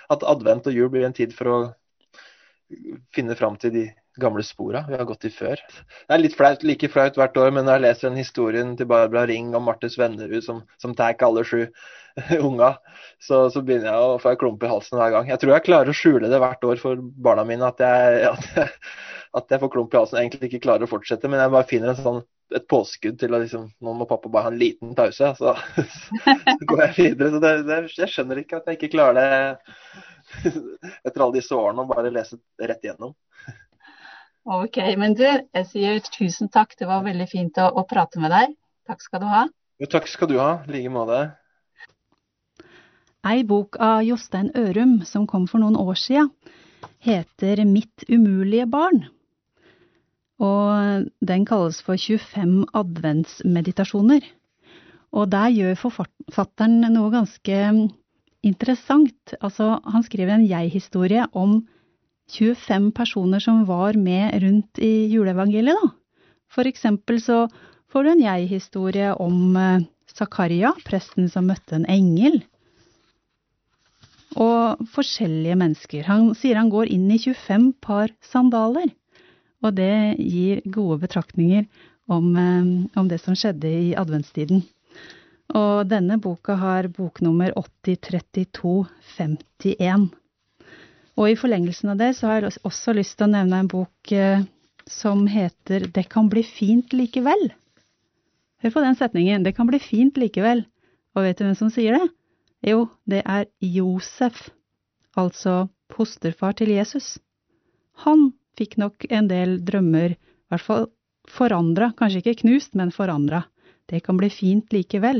at 0.07 0.25
advent 0.25 0.69
og 0.69 0.75
jul 0.77 0.91
blir 0.93 1.07
en 1.07 1.15
tid 1.17 1.35
for 1.35 1.53
å 1.53 1.59
finne 3.15 3.35
fram 3.39 3.55
til 3.61 3.71
de 3.73 3.85
gamle 4.19 4.43
spora 4.43 4.83
vi 4.87 4.97
har 4.97 5.05
gått 5.07 5.27
i 5.29 5.31
før. 5.31 5.59
Det 6.07 6.15
er 6.15 6.21
litt 6.21 6.35
flaut, 6.35 6.63
like 6.65 6.89
flaut 6.91 7.17
hvert 7.19 7.37
år, 7.37 7.51
men 7.53 7.67
når 7.67 7.77
jeg 7.77 7.85
leser 7.85 8.09
den 8.09 8.19
historien 8.19 8.73
til 8.77 8.89
Barbara 8.89 9.27
Ring 9.29 9.53
og 9.55 9.63
Marte 9.65 9.89
Svennerud 9.93 10.43
som, 10.43 10.63
som 10.81 10.95
tar 10.97 11.15
alle 11.27 11.45
sju 11.47 11.67
unga, 12.47 12.73
så, 13.21 13.45
så, 13.53 13.61
begynner 13.61 13.91
jeg 13.91 14.07
å 14.07 14.17
få 14.21 14.33
en 14.33 14.39
klump 14.41 14.63
i 14.65 14.71
halsen 14.71 14.97
hver 14.97 15.13
gang. 15.13 15.29
Jeg 15.29 15.41
tror 15.41 15.53
jeg 15.53 15.67
klarer 15.67 15.93
å 15.93 15.97
skjule 15.97 16.31
det 16.31 16.41
hvert 16.41 16.65
år 16.65 16.81
for 16.81 17.03
barna 17.27 17.45
mine, 17.47 17.69
at 17.69 17.83
jeg, 17.83 18.31
at 18.31 18.49
jeg 18.57 18.71
at 19.37 19.53
jeg 19.53 19.61
får 19.61 19.71
klump 19.73 19.93
i 19.93 19.99
halsen 19.99 20.17
og 20.17 20.23
egentlig 20.23 20.49
ikke 20.49 20.63
klarer 20.65 20.87
å 20.87 20.91
fortsette. 20.91 21.29
Men 21.29 21.43
jeg 21.43 21.53
bare 21.53 21.69
finner 21.69 21.93
en 21.93 21.99
sånn, 22.01 22.19
et 22.57 22.67
påskudd 22.71 23.19
til 23.21 23.35
at 23.35 23.43
liksom, 23.43 23.69
nå 23.83 23.93
må 23.99 24.07
pappa 24.09 24.31
bare 24.33 24.47
ha 24.47 24.53
en 24.53 24.59
liten 24.59 24.95
pause. 24.97 25.31
Så, 25.37 25.53
så 26.25 26.69
går 26.71 26.83
jeg 26.85 26.95
videre. 26.97 27.31
Så 27.33 27.41
det, 27.43 27.53
det, 27.69 27.79
jeg 27.97 28.13
skjønner 28.13 28.43
ikke 28.43 28.61
at 28.61 28.69
jeg 28.71 28.79
ikke 28.79 28.93
klarer 28.97 29.19
det 29.21 30.53
etter 31.07 31.23
alle 31.23 31.37
disse 31.39 31.55
årene 31.55 31.85
å 31.85 31.89
bare 31.91 32.13
lese 32.13 32.39
rett 32.61 32.83
igjennom. 32.83 33.15
Ok, 34.47 34.79
men 34.95 35.11
du, 35.19 35.25
jeg 35.27 35.67
sier 35.67 35.99
tusen 36.07 36.47
takk. 36.51 36.77
Det 36.79 36.87
var 36.87 37.03
veldig 37.03 37.27
fint 37.27 37.59
å, 37.59 37.67
å 37.67 37.83
prate 37.87 38.21
med 38.23 38.31
deg. 38.31 38.55
Takk 38.87 39.03
skal 39.03 39.23
du 39.23 39.27
ha. 39.27 39.43
Jo, 39.77 39.89
takk 39.91 40.07
skal 40.09 40.31
du 40.31 40.37
ha. 40.39 40.61
I 40.65 40.77
like 40.77 40.93
måte. 40.93 41.25
Ei 43.27 43.43
bok 43.43 43.75
av 43.83 44.05
Jostein 44.07 44.53
Ørum 44.55 45.01
som 45.03 45.25
kom 45.27 45.49
for 45.51 45.59
noen 45.59 45.75
år 45.75 45.97
sia, 45.99 46.23
heter 47.03 47.65
Mitt 47.67 48.05
umulige 48.07 48.69
barn. 48.71 49.03
Og 50.43 51.07
den 51.25 51.45
kalles 51.49 51.79
for 51.85 51.97
25 51.97 52.67
adventsmeditasjoner. 52.77 54.25
Og 55.17 55.31
der 55.31 55.53
gjør 55.55 55.79
forfatteren 55.87 56.83
noe 56.93 57.13
ganske 57.13 57.61
interessant. 58.45 59.33
Altså, 59.41 59.77
han 59.83 60.05
skriver 60.05 60.35
en 60.35 60.47
jeg-historie 60.47 61.25
om 61.33 61.61
25 62.29 62.91
personer 62.91 63.41
som 63.41 63.63
var 63.67 63.97
med 63.97 64.35
rundt 64.43 64.81
i 64.83 65.07
juleevangeliet, 65.13 65.79
da. 65.79 65.93
For 66.51 66.67
eksempel 66.67 67.19
så 67.23 67.45
får 67.91 68.03
du 68.03 68.11
en 68.11 68.23
jeg-historie 68.23 69.13
om 69.19 69.55
eh, 69.59 69.87
Zakaria, 70.11 70.73
presten 70.87 71.27
som 71.31 71.47
møtte 71.49 71.75
en 71.77 71.87
engel. 71.91 72.41
Og 74.37 74.83
forskjellige 74.93 75.57
mennesker. 75.59 76.07
Han 76.07 76.31
sier 76.37 76.59
han 76.59 76.71
går 76.71 76.91
inn 76.93 77.07
i 77.11 77.19
25 77.19 77.71
par 77.83 78.11
sandaler. 78.23 78.91
Og 79.65 79.75
det 79.77 80.15
gir 80.21 80.61
gode 80.65 80.99
betraktninger 81.01 81.65
om, 82.07 82.35
eh, 82.35 82.65
om 82.99 83.07
det 83.07 83.21
som 83.21 83.35
skjedde 83.35 83.67
i 83.67 83.95
adventstiden. 83.95 84.63
Og 85.55 85.87
denne 85.87 86.17
boka 86.19 86.55
har 86.59 86.87
boknummer 86.91 87.53
803251. 87.55 90.09
Og 91.17 91.31
i 91.31 91.35
forlengelsen 91.39 91.89
av 91.89 91.97
det 91.97 92.15
så 92.17 92.27
har 92.27 92.41
jeg 92.41 92.51
også 92.67 92.93
lyst 92.93 93.17
til 93.17 93.27
å 93.27 93.33
nevne 93.33 93.59
en 93.63 93.71
bok 93.71 94.11
eh, 94.11 94.41
som 94.87 95.27
heter 95.27 95.87
Det 95.91 96.09
kan 96.11 96.29
bli 96.29 96.43
fint 96.43 96.93
likevel. 96.93 97.53
Hør 98.63 98.73
på 98.73 98.83
den 98.83 98.95
setningen. 98.97 99.43
Det 99.43 99.55
kan 99.55 99.67
bli 99.69 99.79
fint 99.81 100.17
likevel. 100.17 100.65
Og 101.15 101.23
vet 101.25 101.39
du 101.39 101.45
hvem 101.45 101.57
som 101.57 101.71
sier 101.73 101.97
det? 101.97 102.07
Jo, 102.65 102.87
det 103.05 103.21
er 103.25 103.45
Josef, 103.61 104.49
altså 105.17 105.67
posterfar 105.93 106.57
til 106.57 106.73
Jesus. 106.73 107.17
Han 108.05 108.31
fikk 108.57 108.77
nok 108.81 109.05
en 109.13 109.27
del 109.29 109.59
drømmer, 109.65 110.09
i 110.17 110.49
hvert 110.51 110.65
fall 110.65 110.87
forandra, 111.27 111.91
kanskje 111.97 112.19
ikke 112.23 112.41
knust, 112.43 112.75
men 112.79 112.91
forandra. 112.95 113.41
Det 113.87 113.99
kan 114.05 114.17
bli 114.19 114.29
fint 114.31 114.73
likevel. 114.73 115.19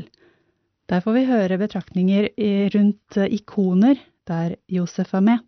Der 0.87 1.01
får 1.03 1.13
vi 1.17 1.25
høre 1.27 1.57
betraktninger 1.59 2.29
rundt 2.73 3.17
ikoner 3.27 3.95
der 4.27 4.55
Josef 4.71 5.13
er 5.15 5.21
med. 5.23 5.39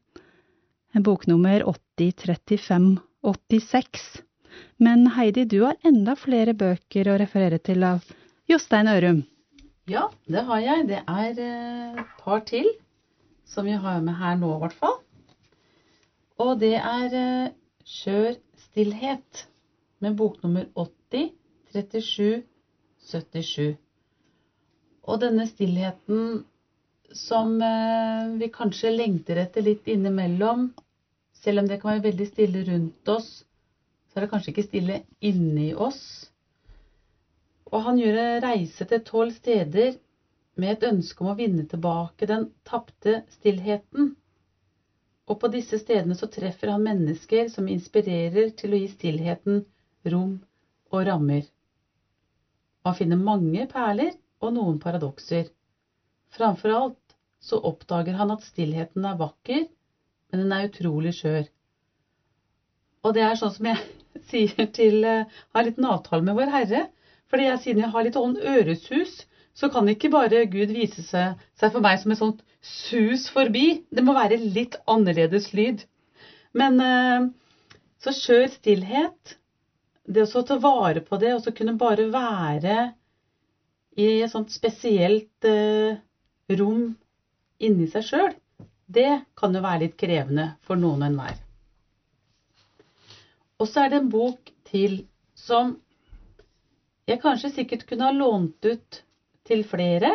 Boknummer 1.06 1.64
803586. 1.70 4.22
Men 4.78 5.08
Heidi, 5.16 5.46
du 5.46 5.64
har 5.64 5.76
enda 5.86 6.16
flere 6.20 6.54
bøker 6.58 7.08
å 7.12 7.18
referere 7.22 7.58
til 7.64 7.84
av 7.88 8.00
Jostein 8.50 8.88
Ørum. 8.92 9.24
Ja, 9.90 10.10
det 10.28 10.44
har 10.48 10.60
jeg. 10.64 10.88
Det 10.90 11.02
er 11.08 11.40
et 11.40 12.08
par 12.20 12.40
til 12.48 12.66
som 13.50 13.66
vi 13.66 13.72
har 13.72 14.02
med 14.06 14.16
her 14.20 14.36
nå, 14.38 14.56
i 14.56 14.60
hvert 14.64 14.78
fall. 14.78 14.98
Og 16.40 16.60
det 16.62 16.76
er 16.78 17.10
Skjør 17.90 18.36
stillhet 18.68 19.40
med 20.04 20.18
boknummer 20.18 20.68
80 20.78 21.32
37 21.74 22.44
77. 23.10 23.78
Og 25.10 25.22
denne 25.24 25.48
stillheten 25.50 26.44
som 27.18 27.56
eh, 27.66 28.30
vi 28.38 28.52
kanskje 28.54 28.92
lengter 28.94 29.42
etter 29.42 29.66
litt 29.66 29.90
innimellom, 29.90 30.68
selv 31.34 31.64
om 31.64 31.72
det 31.72 31.80
kan 31.82 31.96
være 31.96 32.06
veldig 32.12 32.28
stille 32.30 32.62
rundt 32.68 33.10
oss, 33.10 33.32
så 34.10 34.20
er 34.20 34.26
det 34.28 34.32
kanskje 34.36 34.54
ikke 34.54 34.68
stille 34.68 35.00
inni 35.26 35.72
oss. 35.74 36.04
Og 37.74 37.82
han 37.88 37.98
gjør 38.02 38.22
en 38.22 38.44
reise 38.46 38.86
til 38.86 39.02
tolv 39.08 39.34
steder 39.40 39.98
med 40.62 40.76
et 40.76 40.90
ønske 40.92 41.26
om 41.26 41.34
å 41.34 41.38
vinne 41.42 41.66
tilbake 41.74 42.30
den 42.30 42.52
tapte 42.70 43.24
stillheten. 43.40 44.14
Og 45.30 45.38
på 45.42 45.50
disse 45.54 45.78
stedene 45.78 46.18
så 46.18 46.28
treffer 46.32 46.72
han 46.74 46.86
mennesker 46.86 47.50
som 47.54 47.70
inspirerer 47.70 48.50
til 48.58 48.74
å 48.74 48.80
gi 48.82 48.90
stillheten 48.90 49.62
rom 50.10 50.40
og 50.90 51.06
rammer. 51.06 51.46
Han 52.88 52.98
finner 52.98 53.20
mange 53.22 53.68
perler 53.70 54.16
og 54.42 54.56
noen 54.56 54.80
paradokser. 54.82 55.52
Framfor 56.34 56.74
alt 56.74 57.16
så 57.44 57.60
oppdager 57.70 58.18
han 58.18 58.34
at 58.34 58.46
stillheten 58.46 59.06
er 59.06 59.20
vakker, 59.20 59.68
men 60.30 60.44
den 60.44 60.56
er 60.56 60.68
utrolig 60.68 61.14
skjør. 61.20 61.46
Og 63.06 63.16
det 63.16 63.24
er 63.24 63.38
sånn 63.40 63.54
som 63.54 63.70
jeg 63.70 63.80
sier 64.32 64.70
til 64.76 65.04
uh, 65.06 65.28
Har 65.54 65.62
en 65.62 65.70
liten 65.70 65.88
avtale 65.88 66.26
med 66.26 66.36
Vår 66.40 66.52
Herre. 66.52 66.88
Fordi 67.30 67.46
jeg, 67.46 67.62
siden 67.62 67.84
jeg 67.84 67.94
har 67.94 68.06
litt 68.06 68.18
ånd 68.18 68.40
øresus, 68.42 69.20
så 69.54 69.70
kan 69.70 69.88
ikke 69.92 70.10
bare 70.10 70.48
Gud 70.50 70.72
vise 70.74 71.04
seg, 71.06 71.38
seg 71.60 71.74
for 71.76 71.86
meg 71.86 72.00
som 72.02 72.14
et 72.14 72.20
sånt 72.20 72.42
sus 72.62 73.28
forbi. 73.32 73.82
Det 73.90 74.04
må 74.04 74.16
være 74.18 74.40
litt 74.40 74.78
annerledes 74.90 75.52
lyd. 75.56 75.84
Men 76.58 76.80
eh, 76.84 77.28
så 78.02 78.14
skjør 78.16 78.48
stillhet, 78.54 79.36
det 80.10 80.26
å 80.26 80.42
ta 80.46 80.58
vare 80.58 81.04
på 81.06 81.20
det, 81.22 81.36
og 81.36 81.44
så 81.44 81.54
kunne 81.54 81.78
bare 81.78 82.08
være 82.10 82.78
i 84.00 84.08
et 84.24 84.32
sånt 84.32 84.52
spesielt 84.54 85.46
eh, 85.46 86.00
rom 86.58 86.88
inni 87.60 87.90
seg 87.92 88.06
sjøl, 88.08 88.34
det 88.90 89.20
kan 89.38 89.54
jo 89.54 89.62
være 89.62 89.84
litt 89.84 90.00
krevende 90.00 90.54
for 90.66 90.80
noen 90.80 91.04
og 91.04 91.10
enhver. 91.12 91.38
Og 93.60 93.68
så 93.68 93.84
er 93.84 93.92
det 93.92 94.00
en 94.00 94.12
bok 94.12 94.50
til 94.70 95.02
som 95.38 95.76
jeg 97.10 97.22
kanskje 97.22 97.52
sikkert 97.52 97.86
kunne 97.90 98.08
ha 98.08 98.16
lånt 98.16 98.66
ut 98.66 99.02
til 99.50 99.64
flere. 99.68 100.14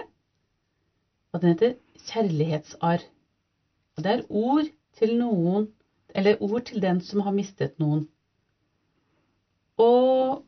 Og 1.35 1.43
den 1.43 1.53
heter 1.53 1.75
kjærlighetsarr. 2.11 3.05
Det 4.03 4.11
er 4.11 4.25
ord 4.29 4.69
til 4.99 5.15
noen, 5.19 5.69
eller 6.15 6.41
ord 6.43 6.65
til 6.69 6.83
den 6.83 7.01
som 7.03 7.23
har 7.27 7.35
mistet 7.35 7.75
noen. 7.83 8.05
Og 9.81 10.43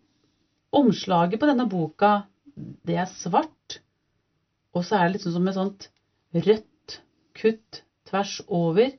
omslaget 0.76 1.40
på 1.40 1.48
denne 1.48 1.66
boka, 1.70 2.20
det 2.86 2.98
er 3.00 3.10
svart. 3.10 3.80
Og 4.76 4.84
så 4.84 4.98
er 4.98 5.06
det 5.06 5.16
liksom 5.16 5.34
som 5.36 5.48
et 5.48 5.56
sånt 5.56 5.88
rødt 6.36 6.98
kutt 7.36 7.82
tvers 8.08 8.38
over. 8.46 8.92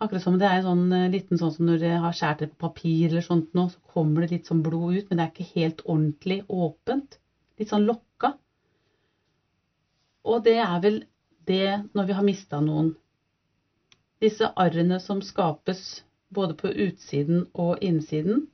Akkurat 0.00 0.24
som 0.24 0.38
det 0.40 0.48
er 0.48 0.60
en 0.60 0.66
sånn 0.66 0.92
eh, 0.96 1.08
liten 1.12 1.40
sånn 1.40 1.52
som 1.54 1.66
når 1.68 1.82
det 1.82 1.94
har 2.02 2.14
skåret 2.16 2.52
på 2.52 2.68
papir 2.68 3.10
eller 3.10 3.24
sånt 3.24 3.50
nå, 3.56 3.66
så 3.68 3.92
kommer 3.92 4.24
det 4.24 4.38
litt 4.38 4.48
sånn 4.48 4.62
blod 4.64 4.96
ut, 4.96 5.08
men 5.08 5.20
det 5.20 5.26
er 5.26 5.32
ikke 5.34 5.60
helt 5.60 5.82
ordentlig 5.84 6.38
åpent. 6.48 7.18
Litt 7.60 7.72
sånn 7.72 7.84
lokka. 7.88 8.32
Og 10.30 10.40
det 10.44 10.56
er 10.62 10.80
vel 10.84 11.00
det 11.50 11.80
når 11.98 12.08
vi 12.08 12.16
har 12.18 12.26
mista 12.26 12.62
noen. 12.64 12.94
Disse 14.22 14.50
arrene 14.64 15.00
som 15.02 15.22
skapes 15.24 15.84
både 16.30 16.54
på 16.54 16.70
utsiden 16.70 17.46
og 17.58 17.82
innsiden. 17.84 18.46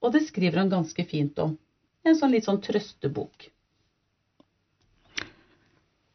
Og 0.00 0.14
det 0.14 0.26
skriver 0.28 0.62
han 0.62 0.72
ganske 0.72 1.04
fint 1.04 1.38
om. 1.42 1.56
En 2.06 2.16
sånn 2.16 2.32
litt 2.32 2.46
sånn 2.48 2.62
trøstebok. 2.64 3.50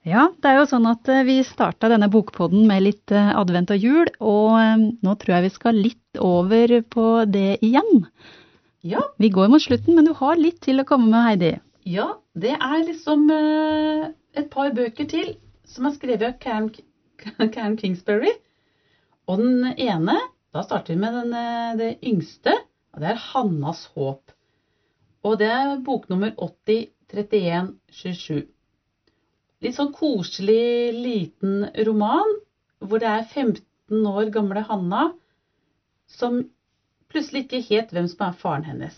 Ja, 0.06 0.28
det 0.38 0.52
er 0.52 0.60
jo 0.60 0.68
sånn 0.70 0.86
at 0.86 1.10
eh, 1.10 1.24
vi 1.26 1.40
starta 1.46 1.90
denne 1.90 2.12
bokpodden 2.14 2.68
med 2.70 2.84
litt 2.86 3.14
eh, 3.14 3.32
advent 3.34 3.72
og 3.74 3.82
jul, 3.82 4.10
og 4.22 4.52
eh, 4.60 4.84
nå 5.02 5.16
tror 5.18 5.34
jeg 5.34 5.46
vi 5.48 5.54
skal 5.56 5.80
litt 5.82 6.20
over 6.22 6.74
på 6.94 7.06
det 7.26 7.56
igjen. 7.66 8.06
Ja, 8.86 9.02
Vi 9.18 9.32
går 9.34 9.50
mot 9.50 9.64
slutten, 9.64 9.96
men 9.98 10.06
du 10.06 10.14
har 10.14 10.38
litt 10.38 10.60
til 10.62 10.78
å 10.78 10.86
komme 10.86 11.10
med, 11.10 11.26
Heidi. 11.26 11.52
ja 11.90 12.12
det 12.38 12.54
er 12.54 12.84
liksom 12.86 13.30
et 13.32 14.50
par 14.52 14.74
bøker 14.76 15.08
til 15.10 15.32
som 15.70 15.86
er 15.88 15.94
skrevet 15.96 16.26
av 16.28 16.34
Karen, 16.42 16.70
Karen 17.56 17.78
Kingsbury. 17.80 18.34
Og 19.30 19.36
den 19.42 19.66
ene, 19.74 20.16
da 20.54 20.60
starter 20.66 20.94
vi 20.94 21.00
med 21.02 21.14
den, 21.20 21.32
eh, 21.34 21.78
det 21.80 21.92
yngste, 22.06 22.54
og 22.94 22.98
det 23.02 23.10
er 23.12 23.26
Hannas 23.32 23.82
håp. 23.96 24.24
Og 25.26 25.34
det 25.42 25.50
er 25.50 25.84
boknummer 25.86 26.32
803127. 26.38 28.46
Litt 29.66 29.78
sånn 29.78 29.94
koselig, 29.96 30.94
liten 30.94 31.54
roman, 31.88 32.32
hvor 32.80 33.00
det 33.02 33.10
er 33.10 33.24
15 33.26 34.06
år 34.06 34.30
gamle 34.34 34.62
Hanna 34.68 35.14
som 36.06 36.50
plutselig 37.10 37.44
ikke 37.46 37.68
het 37.72 37.92
hvem 37.96 38.08
som 38.12 38.22
er 38.28 38.34
faren 38.38 38.68
hennes. 38.68 38.98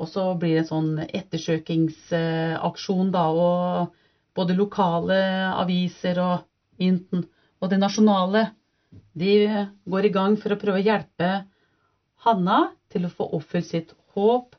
Og 0.00 0.06
så 0.08 0.22
blir 0.40 0.52
det 0.56 0.62
en 0.64 0.70
sånn 0.70 0.92
ettersøkingsaksjon, 1.04 3.08
da, 3.12 3.24
og 3.28 3.92
både 4.40 4.56
lokale 4.56 5.20
aviser 5.60 6.20
og, 6.22 6.46
inten- 6.80 7.26
og 7.60 7.68
det 7.70 7.80
nasjonale, 7.80 8.46
de 9.12 9.66
går 9.84 10.08
i 10.08 10.12
gang 10.14 10.36
for 10.40 10.54
å 10.54 10.58
prøve 10.60 10.80
å 10.80 10.86
hjelpe 10.86 11.32
Hanna 12.24 12.70
til 12.92 13.06
å 13.06 13.12
få 13.12 13.28
oppfylt 13.36 13.68
sitt 13.68 13.92
håp 14.14 14.56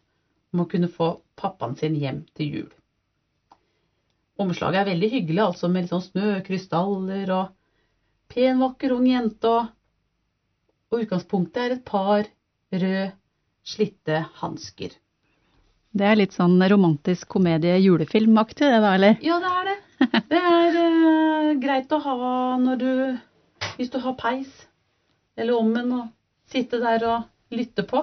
om 0.53 0.63
å 0.63 0.67
kunne 0.69 0.89
få 0.91 1.13
pappaen 1.37 1.75
sin 1.77 1.97
hjem 1.97 2.21
til 2.37 2.55
jul. 2.57 2.69
Omslaget 4.41 4.81
er 4.81 4.89
veldig 4.89 5.09
hyggelig, 5.11 5.43
altså 5.43 5.69
med 5.69 5.85
litt 5.85 5.93
sånn 5.93 6.05
snøkrystaller 6.05 7.33
og 7.35 7.51
pen, 8.31 8.61
vakker 8.61 8.95
ung 8.95 9.05
jente. 9.09 9.51
Og, 9.51 9.69
og 10.91 11.03
utgangspunktet 11.03 11.61
er 11.61 11.75
et 11.75 11.85
par 11.85 12.29
rød, 12.71 13.13
slitte 13.61 14.23
hansker. 14.39 14.95
Det 15.91 16.07
er 16.07 16.15
litt 16.15 16.35
sånn 16.35 16.55
romantisk 16.71 17.27
komedie-julefilmaktig, 17.35 18.63
det 18.63 18.79
da, 18.79 18.93
eller? 18.95 19.17
Ja, 19.25 19.39
det 19.43 19.51
er 19.51 19.67
det. 19.67 19.77
Det 20.31 20.39
er 20.39 20.77
uh, 20.79 21.49
greit 21.61 21.91
å 21.93 21.99
ha 22.01 22.15
når 22.57 22.79
du 22.81 22.91
Hvis 23.77 23.91
du 23.93 23.99
har 24.01 24.15
peis 24.17 24.49
eller 25.37 25.57
ommen, 25.57 25.91
og 25.95 26.07
sitte 26.51 26.79
der 26.81 27.03
og 27.07 27.55
lytte 27.55 27.85
på. 27.87 28.01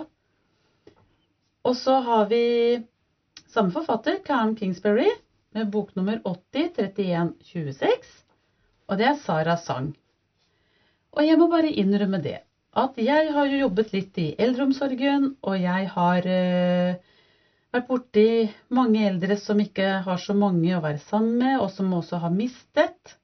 Og 1.68 1.74
så 1.76 1.98
har 2.04 2.28
vi 2.30 2.42
samme 3.50 3.72
forfatter, 3.74 4.20
Karen 4.24 4.54
Kingsbury, 4.56 5.08
med 5.56 5.70
boknummer 5.72 6.20
803126. 6.24 8.08
Og 8.88 9.00
det 9.00 9.08
er 9.10 9.20
Sara 9.20 9.58
Sang. 9.60 9.92
Og 11.16 11.24
jeg 11.26 11.38
må 11.40 11.48
bare 11.52 11.72
innrømme 11.72 12.20
det, 12.24 12.38
at 12.78 12.98
jeg 13.00 13.32
har 13.34 13.48
jo 13.50 13.62
jobbet 13.64 13.92
litt 13.92 14.18
i 14.20 14.28
eldreomsorgen, 14.38 15.34
og 15.42 15.60
jeg 15.60 15.88
har 15.94 16.28
eh, 16.32 17.14
vært 17.78 17.88
borti 17.88 18.28
mange 18.74 19.04
eldre 19.06 19.36
som 19.38 19.60
ikke 19.62 19.88
har 20.04 20.20
så 20.20 20.34
mange 20.34 20.74
å 20.74 20.82
være 20.82 21.00
sammen 21.06 21.38
med, 21.38 21.58
og 21.62 21.70
som 21.70 21.92
også 21.94 22.18
har 22.22 22.34
mistet. 22.34 23.14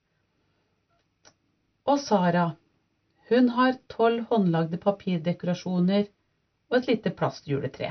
Og 1.84 1.98
Sara, 2.00 2.52
hun 3.28 3.50
har 3.56 3.76
tolv 3.90 4.24
håndlagde 4.30 4.78
papirdekorasjoner 4.80 6.06
og 6.70 6.78
et 6.78 6.88
lite 6.92 7.12
plastjuletre. 7.12 7.90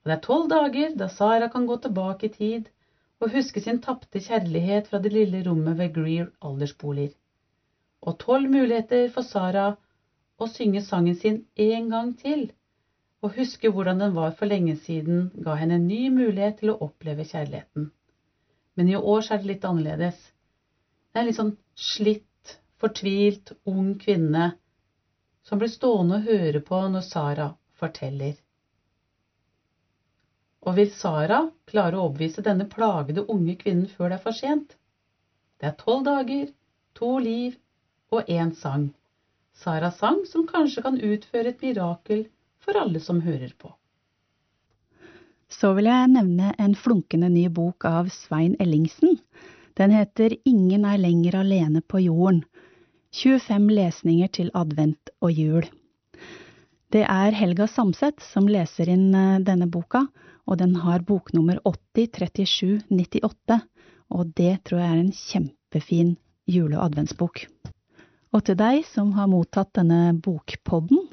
Og 0.00 0.10
det 0.10 0.16
er 0.16 0.24
tolv 0.24 0.48
dager 0.52 0.94
da 0.96 1.08
Sara 1.12 1.48
kan 1.52 1.66
gå 1.68 1.76
tilbake 1.82 2.28
i 2.28 2.34
tid 2.34 2.68
og 3.18 3.32
huske 3.34 3.60
sin 3.60 3.80
tapte 3.82 4.22
kjærlighet 4.22 4.86
fra 4.88 5.00
det 5.02 5.10
lille 5.12 5.42
rommet 5.44 5.76
ved 5.80 5.92
Greer 5.96 6.30
aldersboliger. 6.44 7.10
Og 8.06 8.14
tolv 8.22 8.46
muligheter 8.48 9.08
for 9.10 9.26
Sara 9.26 9.72
å 10.38 10.46
synge 10.46 10.84
sangen 10.86 11.18
sin 11.18 11.42
en 11.58 11.90
gang 11.90 12.14
til 12.14 12.46
og 13.22 13.34
huske 13.34 13.70
hvordan 13.72 13.98
den 13.98 14.14
var 14.14 14.34
for 14.38 14.46
lenge 14.46 14.76
siden, 14.84 15.28
ga 15.42 15.56
henne 15.58 15.78
en 15.78 15.88
ny 15.90 16.08
mulighet 16.14 16.60
til 16.60 16.72
å 16.72 16.78
oppleve 16.86 17.26
kjærligheten. 17.26 17.88
Men 18.78 18.90
i 18.92 18.96
år 18.96 19.26
er 19.26 19.40
det 19.40 19.50
litt 19.50 19.66
annerledes. 19.66 20.18
Det 21.10 21.18
er 21.18 21.24
en 21.24 21.30
litt 21.30 21.38
sånn 21.38 21.54
slitt, 21.74 22.54
fortvilt, 22.78 23.56
ung 23.66 23.96
kvinne 23.98 24.52
som 25.48 25.58
blir 25.58 25.70
stående 25.72 26.20
og 26.20 26.28
høre 26.28 26.60
på 26.62 26.82
når 26.92 27.06
Sara 27.06 27.48
forteller. 27.80 28.36
Og 30.62 30.76
vil 30.76 30.90
Sara 30.92 31.40
klare 31.70 31.98
å 31.98 32.06
overbevise 32.06 32.44
denne 32.44 32.68
plagede 32.70 33.26
unge 33.32 33.56
kvinnen 33.58 33.88
før 33.90 34.12
det 34.12 34.18
er 34.18 34.24
for 34.26 34.36
sent? 34.36 34.76
Det 35.58 35.70
er 35.72 35.78
tolv 35.80 36.04
dager, 36.06 36.50
to 36.94 37.16
liv 37.22 37.56
og 38.14 38.30
én 38.30 38.52
sang. 38.54 38.90
Saras 39.58 39.98
sang 39.98 40.20
som 40.28 40.46
kanskje 40.46 40.84
kan 40.84 40.98
utføre 41.02 41.50
et 41.50 41.62
mirakel 41.64 42.26
for 42.68 42.76
alle 42.76 43.00
som 43.00 43.22
hører 43.24 43.54
på. 43.56 43.72
Så 45.48 45.72
vil 45.78 45.88
jeg 45.88 46.12
nevne 46.12 46.52
en 46.60 46.74
flunkende 46.76 47.30
ny 47.32 47.46
bok 47.48 47.86
av 47.88 48.10
Svein 48.12 48.58
Ellingsen. 48.60 49.16
Den 49.80 49.94
heter 49.96 50.34
Ingen 50.44 50.84
er 50.84 51.00
lenger 51.00 51.38
alene 51.40 51.80
på 51.80 52.02
jorden. 52.04 52.42
25 53.16 53.70
lesninger 53.72 54.28
til 54.36 54.50
advent 54.52 55.14
og 55.24 55.32
jul. 55.32 55.64
Det 56.92 57.06
er 57.08 57.36
Helga 57.36 57.64
Samset 57.68 58.20
som 58.20 58.48
leser 58.48 58.90
inn 58.92 59.14
eh, 59.16 59.40
denne 59.44 59.68
boka, 59.72 60.04
og 60.44 60.60
den 60.60 60.76
har 60.82 61.04
boknummer 61.08 61.60
803798, 61.68 63.58
og 64.12 64.32
det 64.36 64.54
tror 64.68 64.82
jeg 64.82 64.92
er 64.92 65.00
en 65.00 65.14
kjempefin 65.16 66.14
jule- 66.48 66.76
og 66.76 66.90
adventsbok. 66.90 67.46
Og 68.36 68.44
til 68.44 68.56
deg 68.60 68.84
som 68.88 69.14
har 69.16 69.28
mottatt 69.32 69.72
denne 69.76 70.12
bokpodden, 70.20 71.08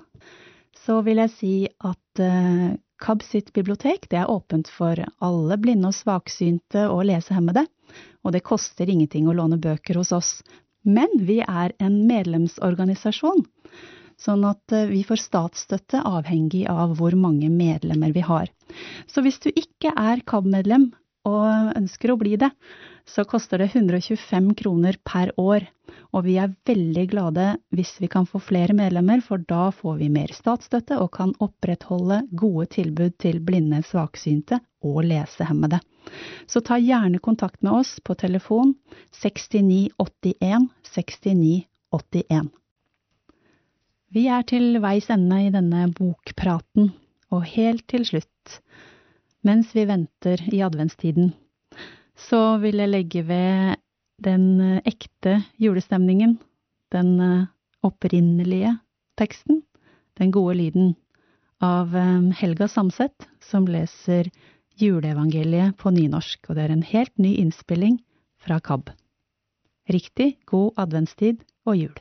så 0.86 1.00
vil 1.06 1.22
jeg 1.24 1.34
si 1.34 1.54
at 1.84 2.22
eh, 2.22 2.76
KAB 3.02 3.24
sitt 3.26 3.52
bibliotek 3.56 4.08
er 4.14 4.30
åpent 4.32 4.70
for 4.72 5.00
alle 5.24 5.58
blinde 5.62 5.90
og 5.90 5.98
svaksynte 5.98 6.86
og 6.92 7.08
lesehemmede, 7.10 7.66
og 8.24 8.36
det 8.36 8.46
koster 8.46 8.90
ingenting 8.90 9.28
å 9.28 9.36
låne 9.36 9.60
bøker 9.62 10.00
hos 10.00 10.14
oss. 10.16 10.32
Men 10.86 11.12
vi 11.28 11.42
er 11.42 11.74
en 11.82 11.98
medlemsorganisasjon, 12.08 13.44
sånn 14.22 14.46
at 14.48 14.76
eh, 14.76 14.88
vi 14.92 15.02
får 15.08 15.24
statsstøtte 15.26 16.04
avhengig 16.06 16.66
av 16.72 16.96
hvor 17.00 17.18
mange 17.20 17.50
medlemmer 17.52 18.14
vi 18.16 18.24
har. 18.26 18.52
Så 19.10 19.26
hvis 19.26 19.42
du 19.44 19.50
ikke 19.52 19.92
er 19.92 20.24
KAB-medlem 20.28 20.92
og 21.26 21.76
ønsker 21.76 22.14
å 22.14 22.20
bli 22.22 22.38
det, 22.38 22.52
så 23.06 23.26
koster 23.28 23.62
det 23.62 23.72
125 23.74 24.54
kroner 24.62 24.98
per 25.06 25.34
år. 25.42 25.66
Og 26.16 26.24
vi 26.24 26.38
er 26.40 26.54
veldig 26.68 27.04
glade 27.12 27.46
hvis 27.76 27.98
vi 28.00 28.08
kan 28.12 28.28
få 28.30 28.40
flere 28.40 28.76
medlemmer, 28.78 29.20
for 29.20 29.42
da 29.50 29.68
får 29.76 29.98
vi 30.00 30.08
mer 30.14 30.32
statsstøtte 30.32 30.96
og 31.02 31.12
kan 31.18 31.34
opprettholde 31.44 32.22
gode 32.32 32.70
tilbud 32.78 33.18
til 33.20 33.42
blinde, 33.44 33.82
svaksynte 33.84 34.62
og 34.86 35.04
lesehemmede. 35.10 35.82
Så 36.48 36.62
ta 36.64 36.78
gjerne 36.80 37.20
kontakt 37.20 37.60
med 37.66 37.82
oss 37.82 37.98
på 38.00 38.16
telefon 38.16 38.76
6981 39.12 40.70
6981. 40.88 42.52
Vi 44.16 44.28
er 44.32 44.46
til 44.48 44.78
veis 44.80 45.10
ende 45.12 45.42
i 45.44 45.52
denne 45.52 45.90
bokpraten, 45.92 46.94
og 47.34 47.44
helt 47.52 47.84
til 47.92 48.06
slutt, 48.08 48.60
mens 49.44 49.74
vi 49.76 49.84
venter 49.90 50.40
i 50.54 50.62
adventstiden, 50.64 51.34
så 52.16 52.56
vil 52.62 52.80
jeg 52.80 52.94
legge 52.94 53.26
ved 53.28 53.76
den 54.24 54.60
eh, 54.62 54.82
ekte 54.86 55.42
julestemningen, 55.58 56.38
den 56.92 57.20
eh, 57.20 57.48
opprinnelige 57.86 58.78
teksten, 59.20 59.62
den 60.20 60.32
gode 60.32 60.58
lyden 60.60 60.94
av 61.64 61.96
eh, 61.96 62.32
Helga 62.40 62.68
Samset, 62.68 63.28
som 63.42 63.68
leser 63.68 64.32
juleevangeliet 64.80 65.78
på 65.80 65.92
nynorsk, 65.96 66.50
og 66.50 66.58
det 66.58 66.66
er 66.66 66.76
en 66.76 66.88
helt 66.88 67.16
ny 67.18 67.36
innspilling 67.40 68.00
fra 68.42 68.60
KAB. 68.60 68.92
Riktig 69.92 70.36
god 70.50 70.74
adventstid 70.82 71.44
og 71.66 71.78
jul. 71.78 71.98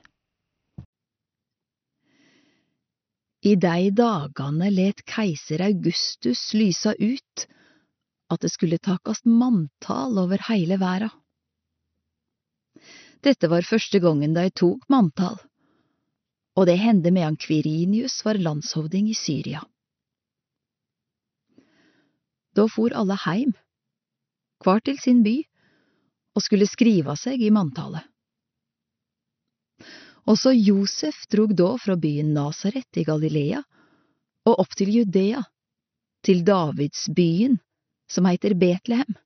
I 3.44 3.58
dei 3.60 3.90
dagane 3.92 4.70
let 4.72 5.02
keiser 5.04 5.60
Augustus 5.66 6.46
lysa 6.56 6.94
ut 6.96 7.44
at 8.32 8.40
det 8.40 8.50
skulle 8.54 8.80
takast 8.80 9.28
manntal 9.28 10.16
over 10.22 10.40
heile 10.48 10.78
verda. 10.80 11.10
Dette 13.24 13.48
var 13.48 13.64
første 13.64 14.00
gangen 14.04 14.34
de 14.36 14.44
tok 14.52 14.82
manntall, 14.92 15.38
og 16.54 16.66
det 16.68 16.76
hendte 16.76 17.12
medan 17.14 17.38
Kvirinius 17.40 18.18
var 18.26 18.36
landshovding 18.36 19.08
i 19.08 19.16
Syria. 19.16 19.62
Da 22.54 22.66
for 22.70 22.92
alle 22.94 23.16
heim, 23.24 23.54
hver 24.62 24.82
til 24.84 25.00
sin 25.00 25.22
by, 25.24 25.38
og 26.36 26.44
skulle 26.44 26.68
skriva 26.68 27.16
seg 27.18 27.40
i 27.42 27.50
manntallet. 27.54 28.04
Også 30.28 30.52
Josef 30.56 31.24
drog 31.32 31.52
da 31.56 31.74
fra 31.80 31.96
byen 32.00 32.32
Nasaret 32.36 33.00
i 33.00 33.04
Galilea 33.04 33.60
og 34.44 34.60
opp 34.60 34.76
til 34.76 34.92
Judea, 34.92 35.42
til 36.24 36.40
Davidsbyen, 36.44 37.58
som 38.08 38.28
heter 38.28 38.54
Betlehem, 38.56 39.16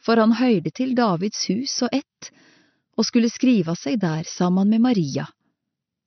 for 0.00 0.20
han 0.20 0.34
høyde 0.36 0.72
til 0.74 0.94
Davids 0.96 1.44
hus 1.48 1.78
og 1.84 1.92
ett, 1.92 2.32
og 2.96 3.06
skulle 3.08 3.30
skrive 3.32 3.74
seg 3.78 4.00
der 4.02 4.26
sammen 4.28 4.68
med 4.72 4.82
Maria, 4.84 5.26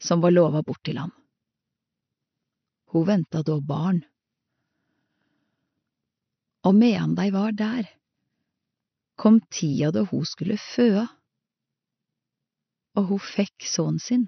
som 0.02 0.22
var 0.22 0.34
lova 0.34 0.62
bort 0.64 0.84
til 0.86 1.00
ham. 1.02 1.14
Hun 2.94 3.08
venta 3.08 3.42
da 3.44 3.58
barn. 3.60 4.04
Og 6.66 6.76
medan 6.76 7.16
de 7.18 7.30
var 7.34 7.52
der, 7.52 7.90
kom 9.18 9.40
tida 9.52 9.92
da 9.92 10.06
hun 10.10 10.26
skulle 10.26 10.58
føde, 10.62 11.08
og 12.96 13.10
hun 13.12 13.22
fikk 13.22 13.66
sønnen 13.68 14.00
sin, 14.00 14.28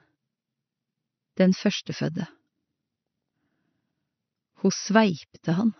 den 1.38 1.53
førstefødde. 1.53 2.28
Hun 4.62 4.74
sveipte 4.74 5.53
han 5.53 5.76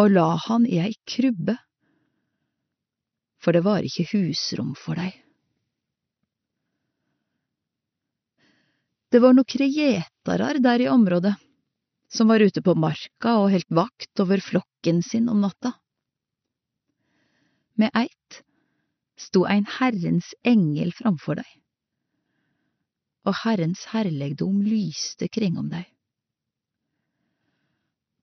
og 0.00 0.12
la 0.12 0.26
han 0.46 0.66
i 0.68 0.80
ei 0.84 0.94
krybbe, 1.08 1.56
for 3.40 3.56
det 3.56 3.62
var 3.64 3.84
ikke 3.86 4.08
husrom 4.12 4.74
for 4.76 4.98
dei. 4.98 5.12
Det 9.10 9.22
var 9.22 9.36
nokre 9.36 9.66
gjetarar 9.70 10.58
der 10.62 10.82
i 10.82 10.88
området, 10.90 11.34
som 12.08 12.28
var 12.28 12.42
ute 12.42 12.62
på 12.62 12.74
marka 12.74 13.36
og 13.42 13.52
helt 13.54 13.70
vakt 13.70 14.22
over 14.22 14.42
flokken 14.42 15.02
sin 15.02 15.28
om 15.30 15.40
natta. 15.44 15.76
Med 17.78 17.92
eit 17.94 18.40
sto 19.20 19.44
ein 19.46 19.66
Herrens 19.78 20.32
engel 20.44 20.92
framfor 20.96 21.38
deg, 21.38 21.48
og 23.26 23.34
Herrens 23.44 23.86
herlegdom 23.92 24.62
lyste 24.66 25.28
kring 25.28 25.58
om 25.60 25.70
deg. 25.70 25.86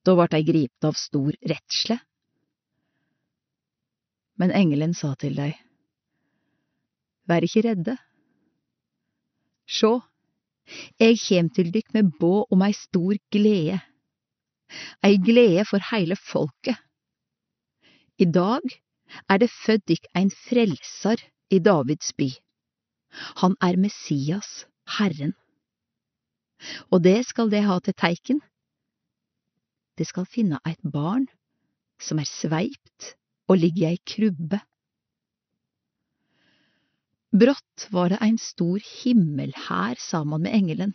Da 0.03 0.15
vart 0.19 0.35
dei 0.35 0.43
gripne 0.43 0.89
av 0.89 0.99
stor 0.99 1.35
redsle. 1.47 1.95
Men 4.35 4.51
engelen 4.51 4.95
sa 4.97 5.13
til 5.15 5.37
deg, 5.37 5.55
Vær 7.23 7.45
ikke 7.45 7.61
redde. 7.63 7.93
Sjå, 9.63 9.93
eg 11.01 11.19
kjem 11.19 11.49
til 11.55 11.71
dykk 11.73 11.93
med 11.97 12.13
båd 12.19 12.53
om 12.55 12.63
ei 12.65 12.73
stor 12.77 13.17
glede, 13.33 13.79
ei 15.05 15.19
glede 15.19 15.65
for 15.69 15.83
heile 15.91 16.17
folket. 16.19 16.79
I 18.19 18.25
dag 18.25 18.63
er 19.29 19.41
det 19.41 19.51
født 19.51 19.87
dykk 19.89 20.09
ein 20.15 20.31
frelsar 20.31 21.21
i 21.51 21.59
Davids 21.59 22.13
by. 22.17 22.29
Han 23.43 23.57
er 23.61 23.77
Messias, 23.77 24.65
Herren. 24.97 25.35
Og 26.89 27.03
det 27.03 27.19
skal 27.27 27.51
det 27.51 27.65
ha 27.67 27.79
til 27.83 27.93
teiken 27.93 28.41
de 29.97 30.05
skal 30.05 30.25
finne 30.29 30.59
eit 30.65 30.81
barn 30.93 31.27
som 32.01 32.19
er 32.21 32.29
sveipt 32.29 33.13
og 33.49 33.59
ligger 33.61 33.83
i 33.83 33.89
ei 33.93 33.99
krubbe. 34.09 34.59
Brått 37.33 37.87
var 37.89 38.11
det 38.13 38.19
ein 38.21 38.37
stor 38.37 38.77
himmelhær 39.01 39.97
saman 39.97 40.43
med 40.45 40.53
engelen. 40.53 40.91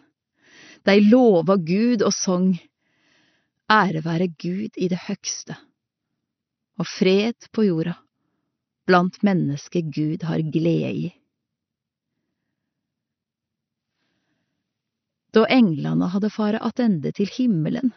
Dei 0.86 1.00
lova 1.02 1.56
Gud 1.58 2.04
og 2.06 2.14
song, 2.14 2.52
Ære 3.68 4.04
være 4.04 4.28
Gud 4.38 4.78
i 4.78 4.86
det 4.88 5.00
høgste, 5.08 5.56
og 6.78 6.86
fred 6.86 7.48
på 7.52 7.66
jorda, 7.66 7.98
blant 8.86 9.18
mennesker 9.26 9.82
Gud 9.90 10.22
har 10.24 10.40
glede 10.54 10.92
i. 10.94 11.08
Da 15.34 15.42
englene 15.52 16.08
hadde 16.14 16.30
fare 16.32 16.62
attende 16.64 17.12
til 17.12 17.28
himmelen, 17.34 17.90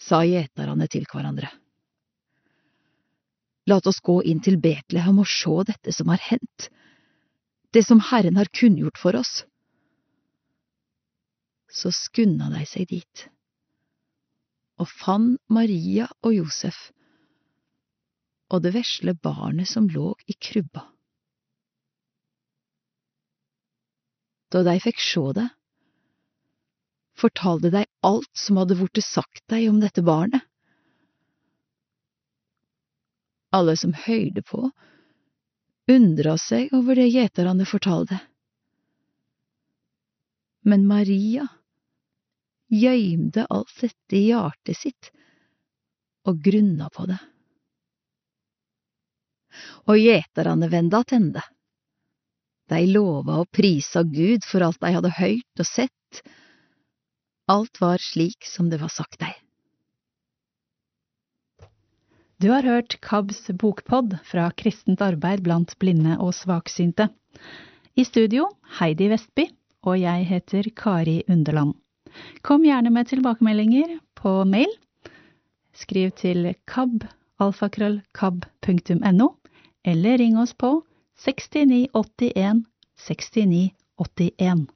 sa 0.00 0.24
gjetarane 0.26 0.88
til 0.90 1.04
hverandre. 1.12 1.52
Lat 3.70 3.86
oss 3.86 4.00
gå 4.04 4.18
inn 4.24 4.40
til 4.44 4.56
Betlehem 4.60 5.20
og 5.22 5.28
sjå 5.30 5.62
dette 5.68 5.92
som 5.94 6.10
har 6.10 6.24
hendt, 6.32 6.72
det 7.74 7.82
som 7.84 8.00
Herren 8.00 8.38
har 8.38 8.50
kunngjort 8.54 8.98
for 8.98 9.16
oss. 9.18 9.42
Så 11.70 11.90
skunda 11.90 12.52
de 12.54 12.62
seg 12.70 12.86
dit, 12.92 13.24
og 14.78 14.86
fant 14.90 15.40
Maria 15.50 16.06
og 16.22 16.36
Josef 16.36 16.88
og 18.54 18.62
det 18.62 18.74
vesle 18.76 19.14
barnet 19.18 19.66
som 19.66 19.88
lå 19.90 20.12
i 20.30 20.36
krybba. 20.38 20.84
Da 24.54 24.62
de 24.62 24.76
fikk 24.78 25.00
sjå 25.02 25.32
det, 25.34 25.48
fortalte 27.18 27.72
de 27.74 27.84
alt 28.06 28.30
som 28.38 28.60
hadde 28.60 28.78
vorte 28.78 29.02
sagt 29.02 29.42
deg 29.50 29.66
om 29.70 29.80
dette 29.82 30.04
barnet. 30.06 30.44
Alle 33.54 33.74
som 33.78 33.94
høyde 34.04 34.42
på, 34.46 34.68
undra 35.90 36.36
seg 36.40 36.72
over 36.76 36.98
det 36.98 37.08
gjeterne 37.12 37.66
fortalte. 37.68 38.18
Men 40.64 40.86
Maria 40.88 41.46
gjøymde 42.72 43.44
alt 43.52 43.74
dette 43.80 44.16
i 44.16 44.26
hjertet 44.30 44.78
sitt 44.78 45.10
og 46.24 46.40
grunna 46.44 46.88
på 46.92 47.04
det. 47.10 47.18
Og 49.92 50.00
gjeterne 50.00 50.70
vende 50.72 51.02
attende. 51.04 51.42
De 52.72 52.80
lova 52.88 53.42
og 53.42 53.50
prisa 53.52 54.02
Gud 54.08 54.46
for 54.48 54.64
alt 54.64 54.80
de 54.80 54.94
hadde 54.96 55.12
høyrt 55.18 55.60
og 55.60 55.68
sett, 55.68 56.24
Alt 57.46 57.80
var 57.80 57.98
slik 58.00 58.46
som 58.48 58.70
det 58.70 58.80
var 58.80 58.88
sagt 58.88 59.18
deg. 59.20 59.34
Du 62.44 62.50
har 62.52 62.60
hørt 62.62 63.00
KABs 63.00 63.46
bokpod 63.56 64.18
fra 64.28 64.50
kristent 64.52 65.00
arbeid 65.00 65.40
blant 65.46 65.78
blinde 65.80 66.18
og 66.20 66.34
svaksynte. 66.36 67.08
I 67.96 68.04
studio 68.04 68.52
Heidi 68.82 69.08
Vestby, 69.08 69.48
og 69.80 69.96
jeg 70.02 70.26
heter 70.28 70.68
Kari 70.76 71.24
Underland. 71.24 71.72
Kom 72.44 72.60
gjerne 72.68 72.92
med 72.92 73.08
tilbakemeldinger 73.08 73.96
på 74.20 74.44
mail. 74.44 74.68
Skriv 75.72 76.12
til 76.20 76.52
kab.alfakrøllkab.no, 76.68 79.28
eller 79.80 80.20
ring 80.20 80.36
oss 80.36 80.52
på 80.52 80.84
6981 81.24 82.68
6981. 83.08 84.68